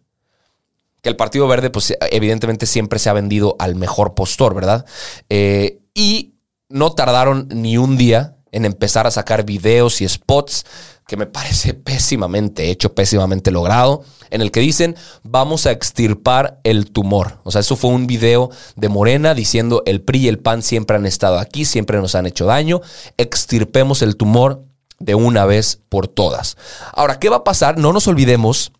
Que 1.03 1.09
el 1.09 1.17
Partido 1.17 1.47
Verde, 1.49 1.71
pues 1.71 1.97
evidentemente 2.11 2.67
siempre 2.67 2.99
se 2.99 3.09
ha 3.09 3.13
vendido 3.13 3.57
al 3.59 3.75
mejor 3.75 4.15
postor, 4.15 4.55
¿verdad? 4.55 4.85
Eh, 5.29 5.81
y 5.95 6.35
no 6.69 6.93
tardaron 6.93 7.49
ni 7.51 7.79
un 7.79 7.97
día 7.97 8.37
en 8.53 8.65
empezar 8.65 9.07
a 9.07 9.11
sacar 9.11 9.45
videos 9.45 10.01
y 10.01 10.09
spots 10.09 10.65
que 11.07 11.17
me 11.17 11.27
parece 11.27 11.75
pésimamente 11.75 12.71
hecho, 12.71 12.95
pésimamente 12.95 13.51
logrado, 13.51 14.05
en 14.31 14.43
el 14.43 14.51
que 14.51 14.61
dicen, 14.61 14.95
vamos 15.23 15.67
a 15.67 15.73
extirpar 15.73 16.61
el 16.65 16.91
tumor. 16.93 17.39
O 17.45 17.51
sea, 17.51 17.63
eso 17.63 17.77
fue 17.77 17.91
un 17.91 18.07
video 18.07 18.51
de 18.77 18.89
Morena 18.89 19.35
diciendo, 19.35 19.83
el 19.87 20.03
PRI 20.03 20.21
y 20.21 20.29
el 20.29 20.39
PAN 20.39 20.63
siempre 20.63 20.97
han 20.97 21.07
estado 21.07 21.39
aquí, 21.39 21.65
siempre 21.65 21.99
nos 21.99 22.15
han 22.15 22.27
hecho 22.27 22.45
daño, 22.45 22.83
extirpemos 23.17 24.03
el 24.03 24.17
tumor, 24.17 24.68
de 24.99 25.15
una 25.15 25.45
vez 25.45 25.81
por 25.89 26.09
todas. 26.09 26.57
Ahora, 26.93 27.19
¿qué 27.19 27.29
va 27.29 27.37
a 27.37 27.45
pasar? 27.45 27.79
No 27.79 27.93
nos 27.93 28.09
olvidemos 28.09 28.73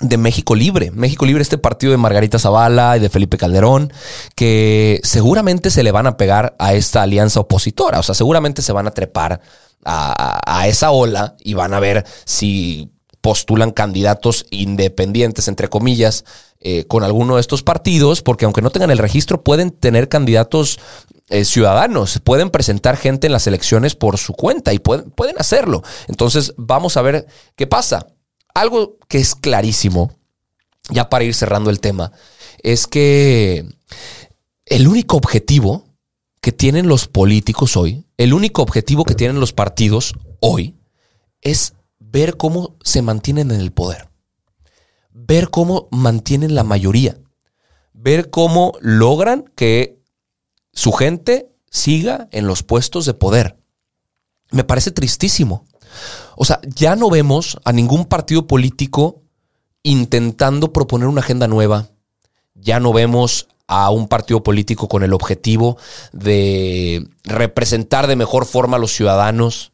de 0.00 0.16
México 0.16 0.54
Libre. 0.54 0.90
México 0.90 1.26
Libre, 1.26 1.42
este 1.42 1.58
partido 1.58 1.92
de 1.92 1.98
Margarita 1.98 2.38
Zavala 2.38 2.96
y 2.96 3.00
de 3.00 3.08
Felipe 3.08 3.36
Calderón, 3.36 3.92
que 4.34 5.00
seguramente 5.02 5.70
se 5.70 5.82
le 5.82 5.92
van 5.92 6.06
a 6.06 6.16
pegar 6.16 6.56
a 6.58 6.74
esta 6.74 7.02
alianza 7.02 7.40
opositora. 7.40 7.98
O 7.98 8.02
sea, 8.02 8.14
seguramente 8.14 8.62
se 8.62 8.72
van 8.72 8.86
a 8.86 8.92
trepar 8.92 9.40
a, 9.84 10.66
esa 10.66 10.90
ola 10.90 11.36
y 11.42 11.54
van 11.54 11.74
a 11.74 11.80
ver 11.80 12.04
si 12.24 12.90
postulan 13.20 13.70
candidatos 13.70 14.46
independientes, 14.50 15.48
entre 15.48 15.68
comillas, 15.68 16.24
eh, 16.60 16.84
con 16.84 17.04
alguno 17.04 17.36
de 17.36 17.40
estos 17.40 17.62
partidos, 17.62 18.22
porque 18.22 18.44
aunque 18.44 18.62
no 18.62 18.70
tengan 18.70 18.90
el 18.90 18.98
registro, 18.98 19.42
pueden 19.42 19.70
tener 19.70 20.08
candidatos 20.08 20.78
eh, 21.28 21.44
ciudadanos, 21.44 22.20
pueden 22.24 22.50
presentar 22.50 22.96
gente 22.96 23.26
en 23.26 23.32
las 23.32 23.46
elecciones 23.46 23.94
por 23.94 24.18
su 24.18 24.32
cuenta 24.32 24.72
y 24.72 24.78
pueden, 24.78 25.10
pueden 25.10 25.36
hacerlo. 25.38 25.82
Entonces, 26.08 26.54
vamos 26.56 26.96
a 26.96 27.02
ver 27.02 27.26
qué 27.56 27.66
pasa. 27.66 28.06
Algo 28.54 28.96
que 29.08 29.18
es 29.18 29.34
clarísimo, 29.34 30.12
ya 30.90 31.08
para 31.08 31.24
ir 31.24 31.34
cerrando 31.34 31.70
el 31.70 31.80
tema, 31.80 32.12
es 32.62 32.86
que 32.86 33.64
el 34.66 34.88
único 34.88 35.16
objetivo 35.16 35.84
que 36.40 36.52
tienen 36.52 36.88
los 36.88 37.06
políticos 37.06 37.76
hoy, 37.76 38.04
el 38.16 38.32
único 38.34 38.62
objetivo 38.62 39.04
que 39.04 39.14
tienen 39.14 39.40
los 39.40 39.52
partidos 39.52 40.14
hoy, 40.40 40.74
es 41.42 41.74
ver 42.10 42.36
cómo 42.36 42.76
se 42.82 43.02
mantienen 43.02 43.50
en 43.50 43.60
el 43.60 43.72
poder, 43.72 44.08
ver 45.12 45.50
cómo 45.50 45.88
mantienen 45.90 46.54
la 46.54 46.64
mayoría, 46.64 47.18
ver 47.92 48.30
cómo 48.30 48.72
logran 48.80 49.44
que 49.54 50.00
su 50.72 50.92
gente 50.92 51.50
siga 51.70 52.28
en 52.32 52.46
los 52.46 52.62
puestos 52.62 53.06
de 53.06 53.14
poder. 53.14 53.58
Me 54.50 54.64
parece 54.64 54.90
tristísimo. 54.90 55.64
O 56.36 56.44
sea, 56.44 56.60
ya 56.64 56.96
no 56.96 57.10
vemos 57.10 57.58
a 57.64 57.72
ningún 57.72 58.06
partido 58.06 58.46
político 58.46 59.22
intentando 59.82 60.72
proponer 60.72 61.08
una 61.08 61.20
agenda 61.20 61.46
nueva. 61.46 61.90
Ya 62.54 62.80
no 62.80 62.92
vemos 62.92 63.48
a 63.66 63.90
un 63.90 64.08
partido 64.08 64.42
político 64.42 64.88
con 64.88 65.04
el 65.04 65.12
objetivo 65.12 65.78
de 66.12 67.08
representar 67.22 68.08
de 68.08 68.16
mejor 68.16 68.46
forma 68.46 68.76
a 68.76 68.80
los 68.80 68.92
ciudadanos. 68.92 69.72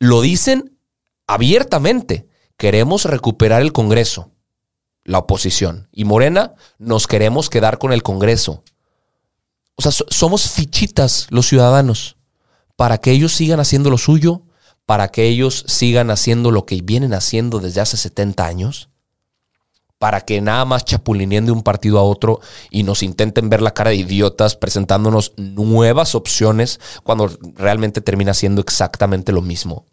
Lo 0.00 0.20
dicen 0.20 0.73
abiertamente. 1.26 2.26
Queremos 2.56 3.04
recuperar 3.04 3.62
el 3.62 3.72
Congreso, 3.72 4.30
la 5.04 5.18
oposición. 5.18 5.88
Y 5.92 6.04
Morena, 6.04 6.54
nos 6.78 7.06
queremos 7.06 7.50
quedar 7.50 7.78
con 7.78 7.92
el 7.92 8.02
Congreso. 8.02 8.62
O 9.76 9.82
sea, 9.82 9.90
somos 9.90 10.50
fichitas 10.50 11.26
los 11.30 11.48
ciudadanos 11.48 12.16
para 12.76 12.98
que 12.98 13.10
ellos 13.10 13.32
sigan 13.32 13.60
haciendo 13.60 13.90
lo 13.90 13.98
suyo, 13.98 14.42
para 14.86 15.08
que 15.08 15.26
ellos 15.26 15.64
sigan 15.66 16.10
haciendo 16.10 16.50
lo 16.50 16.66
que 16.66 16.80
vienen 16.82 17.14
haciendo 17.14 17.60
desde 17.60 17.80
hace 17.80 17.96
70 17.96 18.46
años, 18.46 18.88
para 20.04 20.20
que 20.20 20.42
nada 20.42 20.66
más 20.66 20.84
chapulineen 20.84 21.46
de 21.46 21.52
un 21.52 21.62
partido 21.62 21.98
a 21.98 22.02
otro 22.02 22.40
y 22.68 22.82
nos 22.82 23.02
intenten 23.02 23.48
ver 23.48 23.62
la 23.62 23.72
cara 23.72 23.88
de 23.88 23.96
idiotas 23.96 24.54
presentándonos 24.54 25.32
nuevas 25.38 26.14
opciones 26.14 26.78
cuando 27.04 27.30
realmente 27.54 28.02
termina 28.02 28.34
siendo 28.34 28.60
exactamente 28.60 29.32
lo 29.32 29.40
mismo. 29.40 29.86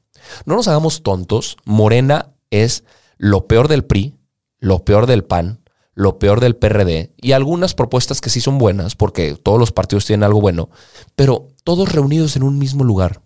No 0.43 0.57
nos 0.57 0.67
hagamos 0.67 1.01
tontos. 1.01 1.55
Morena 1.63 2.33
es 2.49 2.83
lo 3.15 3.47
peor 3.47 3.69
del 3.69 3.85
PRI, 3.85 4.13
lo 4.59 4.83
peor 4.83 5.07
del 5.07 5.23
PAN, 5.23 5.61
lo 5.93 6.19
peor 6.19 6.41
del 6.41 6.57
PRD 6.57 7.13
y 7.15 7.31
algunas 7.31 7.73
propuestas 7.73 8.19
que 8.19 8.29
sí 8.29 8.41
son 8.41 8.57
buenas, 8.57 8.95
porque 8.95 9.37
todos 9.41 9.59
los 9.59 9.71
partidos 9.71 10.05
tienen 10.05 10.25
algo 10.25 10.41
bueno, 10.41 10.69
pero 11.15 11.47
todos 11.63 11.89
reunidos 11.89 12.35
en 12.35 12.43
un 12.43 12.59
mismo 12.59 12.83
lugar. 12.83 13.21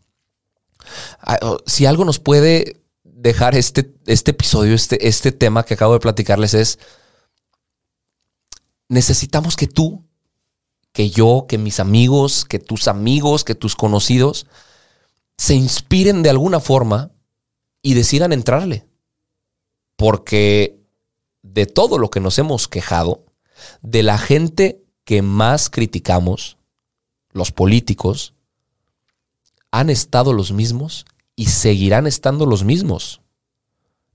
Ah, 1.19 1.39
si 1.65 1.87
algo 1.87 2.05
nos 2.05 2.19
puede 2.19 2.84
dejar 3.25 3.55
este, 3.55 3.91
este 4.05 4.31
episodio, 4.31 4.75
este, 4.75 5.07
este 5.07 5.31
tema 5.31 5.63
que 5.63 5.73
acabo 5.73 5.93
de 5.93 5.99
platicarles 5.99 6.53
es, 6.53 6.77
necesitamos 8.87 9.55
que 9.55 9.65
tú, 9.65 10.05
que 10.91 11.09
yo, 11.09 11.47
que 11.49 11.57
mis 11.57 11.79
amigos, 11.79 12.45
que 12.45 12.59
tus 12.59 12.87
amigos, 12.87 13.43
que 13.43 13.55
tus 13.55 13.75
conocidos, 13.75 14.45
se 15.39 15.55
inspiren 15.55 16.21
de 16.21 16.29
alguna 16.29 16.59
forma 16.59 17.09
y 17.81 17.95
decidan 17.95 18.31
entrarle. 18.31 18.85
Porque 19.95 20.77
de 21.41 21.65
todo 21.65 21.97
lo 21.97 22.11
que 22.11 22.19
nos 22.19 22.37
hemos 22.37 22.67
quejado, 22.67 23.25
de 23.81 24.03
la 24.03 24.19
gente 24.19 24.83
que 25.03 25.23
más 25.23 25.71
criticamos, 25.71 26.59
los 27.31 27.51
políticos, 27.51 28.35
han 29.71 29.89
estado 29.89 30.31
los 30.31 30.51
mismos 30.51 31.07
y 31.35 31.47
seguirán 31.47 32.07
estando 32.07 32.45
los 32.45 32.63
mismos. 32.63 33.21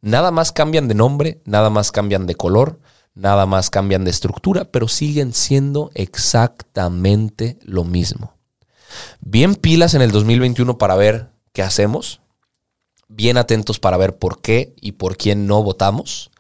Nada 0.01 0.31
más 0.31 0.53
cambian 0.53 0.89
de 0.89 0.95
nombre, 0.95 1.41
nada 1.45 1.69
más 1.69 1.93
cambian 1.93 2.27
de 2.27 2.35
color, 2.35 2.81
nada 3.15 3.47
más 3.47 3.69
cambian 3.71 4.05
de 4.05 4.11
estructura, 4.11 4.65
pero 4.65 4.89
siguen 4.89 5.35
siendo 5.35 5.91
exactamente 5.95 7.59
lo 7.63 7.85
mismo. 7.85 8.35
Bien 9.21 9.55
pilas 9.55 9.95
en 9.95 10.03
el 10.03 10.11
2021 10.11 10.79
para 10.79 10.97
ver 10.97 11.29
qué 11.53 11.63
hacemos, 11.63 12.21
bien 13.09 13.37
atentos 13.37 13.79
para 13.79 13.97
ver 13.97 14.17
por 14.17 14.41
qué 14.41 14.75
y 14.81 14.93
por 14.93 15.17
quién 15.17 15.47
no 15.47 15.63
votamos. 15.63 16.31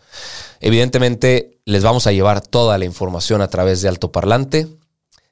Evidentemente, 0.60 1.58
les 1.64 1.82
vamos 1.82 2.06
a 2.06 2.12
llevar 2.12 2.40
toda 2.40 2.78
la 2.78 2.84
información 2.84 3.42
a 3.42 3.48
través 3.48 3.82
de 3.82 3.88
altoparlante. 3.88 4.68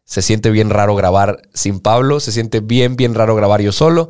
Se 0.05 0.23
siente 0.23 0.51
bien 0.51 0.71
raro 0.71 0.95
grabar 0.95 1.43
sin 1.55 1.81
Pablo, 1.81 2.21
se 2.21 2.33
siente 2.33 2.61
bien, 2.61 2.97
bien 2.97 3.15
raro 3.15 3.35
grabar 3.35 3.61
yo 3.61 3.73
solo. 3.73 4.09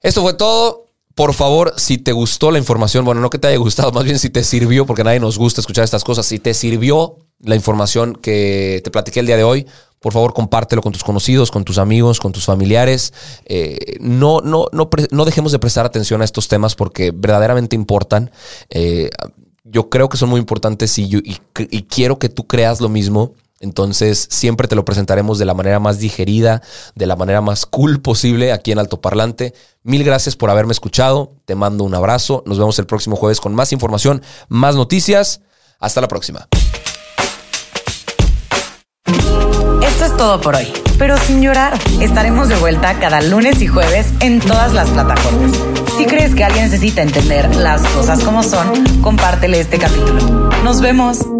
Esto 0.00 0.22
fue 0.22 0.34
todo. 0.34 0.86
Por 1.14 1.34
favor, 1.34 1.74
si 1.76 1.98
te 1.98 2.12
gustó 2.12 2.50
la 2.50 2.58
información, 2.58 3.04
bueno, 3.04 3.20
no 3.20 3.30
que 3.30 3.38
te 3.38 3.48
haya 3.48 3.58
gustado, 3.58 3.92
más 3.92 4.04
bien 4.04 4.18
si 4.18 4.30
te 4.30 4.44
sirvió, 4.44 4.86
porque 4.86 5.02
a 5.02 5.04
nadie 5.04 5.20
nos 5.20 5.38
gusta 5.38 5.60
escuchar 5.60 5.84
estas 5.84 6.04
cosas, 6.04 6.26
si 6.26 6.38
te 6.38 6.54
sirvió 6.54 7.16
la 7.40 7.56
información 7.56 8.14
que 8.14 8.80
te 8.84 8.90
platiqué 8.90 9.20
el 9.20 9.26
día 9.26 9.36
de 9.36 9.44
hoy, 9.44 9.66
por 10.00 10.12
favor 10.12 10.32
compártelo 10.32 10.82
con 10.82 10.92
tus 10.92 11.04
conocidos, 11.04 11.50
con 11.50 11.64
tus 11.64 11.78
amigos, 11.78 12.20
con 12.20 12.32
tus 12.32 12.46
familiares. 12.46 13.12
Eh, 13.44 13.96
no, 14.00 14.40
no, 14.40 14.66
no, 14.72 14.88
no, 15.10 15.24
dejemos 15.24 15.52
de 15.52 15.58
prestar 15.58 15.84
atención 15.84 16.22
a 16.22 16.24
estos 16.24 16.48
temas 16.48 16.74
porque 16.74 17.12
verdaderamente 17.14 17.76
importan. 17.76 18.30
Eh, 18.70 19.10
yo 19.64 19.90
creo 19.90 20.08
que 20.08 20.16
son 20.16 20.30
muy 20.30 20.40
importantes 20.40 20.98
y, 20.98 21.08
y, 21.12 21.82
quiero 21.82 22.18
que 22.18 22.30
tú 22.30 22.46
creas 22.46 22.80
lo 22.80 22.88
mismo. 22.88 23.34
Entonces 23.60 24.26
siempre 24.30 24.68
te 24.68 24.74
lo 24.74 24.86
presentaremos 24.86 25.38
de 25.38 25.44
la 25.44 25.52
manera 25.52 25.78
más 25.78 25.98
digerida, 25.98 26.62
de 26.94 27.06
la 27.06 27.14
manera 27.14 27.42
más 27.42 27.66
cool 27.66 28.00
posible 28.00 28.52
aquí 28.52 28.72
en 28.72 28.78
Alto 28.78 29.02
Parlante. 29.02 29.52
Mil 29.82 30.02
gracias 30.02 30.34
por 30.34 30.48
haberme 30.48 30.72
escuchado. 30.72 31.34
Te 31.44 31.54
mando 31.54 31.84
un 31.84 31.94
abrazo. 31.94 32.42
Nos 32.46 32.58
vemos 32.58 32.78
el 32.78 32.86
próximo 32.86 33.16
jueves 33.16 33.38
con 33.38 33.54
más 33.54 33.72
información, 33.72 34.22
más 34.48 34.76
noticias. 34.76 35.42
Hasta 35.78 36.00
la 36.00 36.08
próxima. 36.08 36.48
Esto 39.82 40.04
es 40.04 40.16
todo 40.16 40.40
por 40.40 40.56
hoy, 40.56 40.72
pero 40.98 41.18
sin 41.18 41.42
llorar. 41.42 41.78
Estaremos 42.00 42.48
de 42.48 42.56
vuelta 42.56 42.98
cada 42.98 43.20
lunes 43.20 43.60
y 43.60 43.66
jueves 43.66 44.06
en 44.20 44.40
todas 44.40 44.72
las 44.72 44.88
plataformas. 44.88 45.52
Si 45.98 46.06
crees 46.06 46.34
que 46.34 46.44
alguien 46.44 46.64
necesita 46.64 47.02
entender 47.02 47.54
las 47.56 47.82
cosas 47.88 48.24
como 48.24 48.42
son, 48.42 49.02
compártele 49.02 49.60
este 49.60 49.78
capítulo. 49.78 50.48
Nos 50.64 50.80
vemos. 50.80 51.39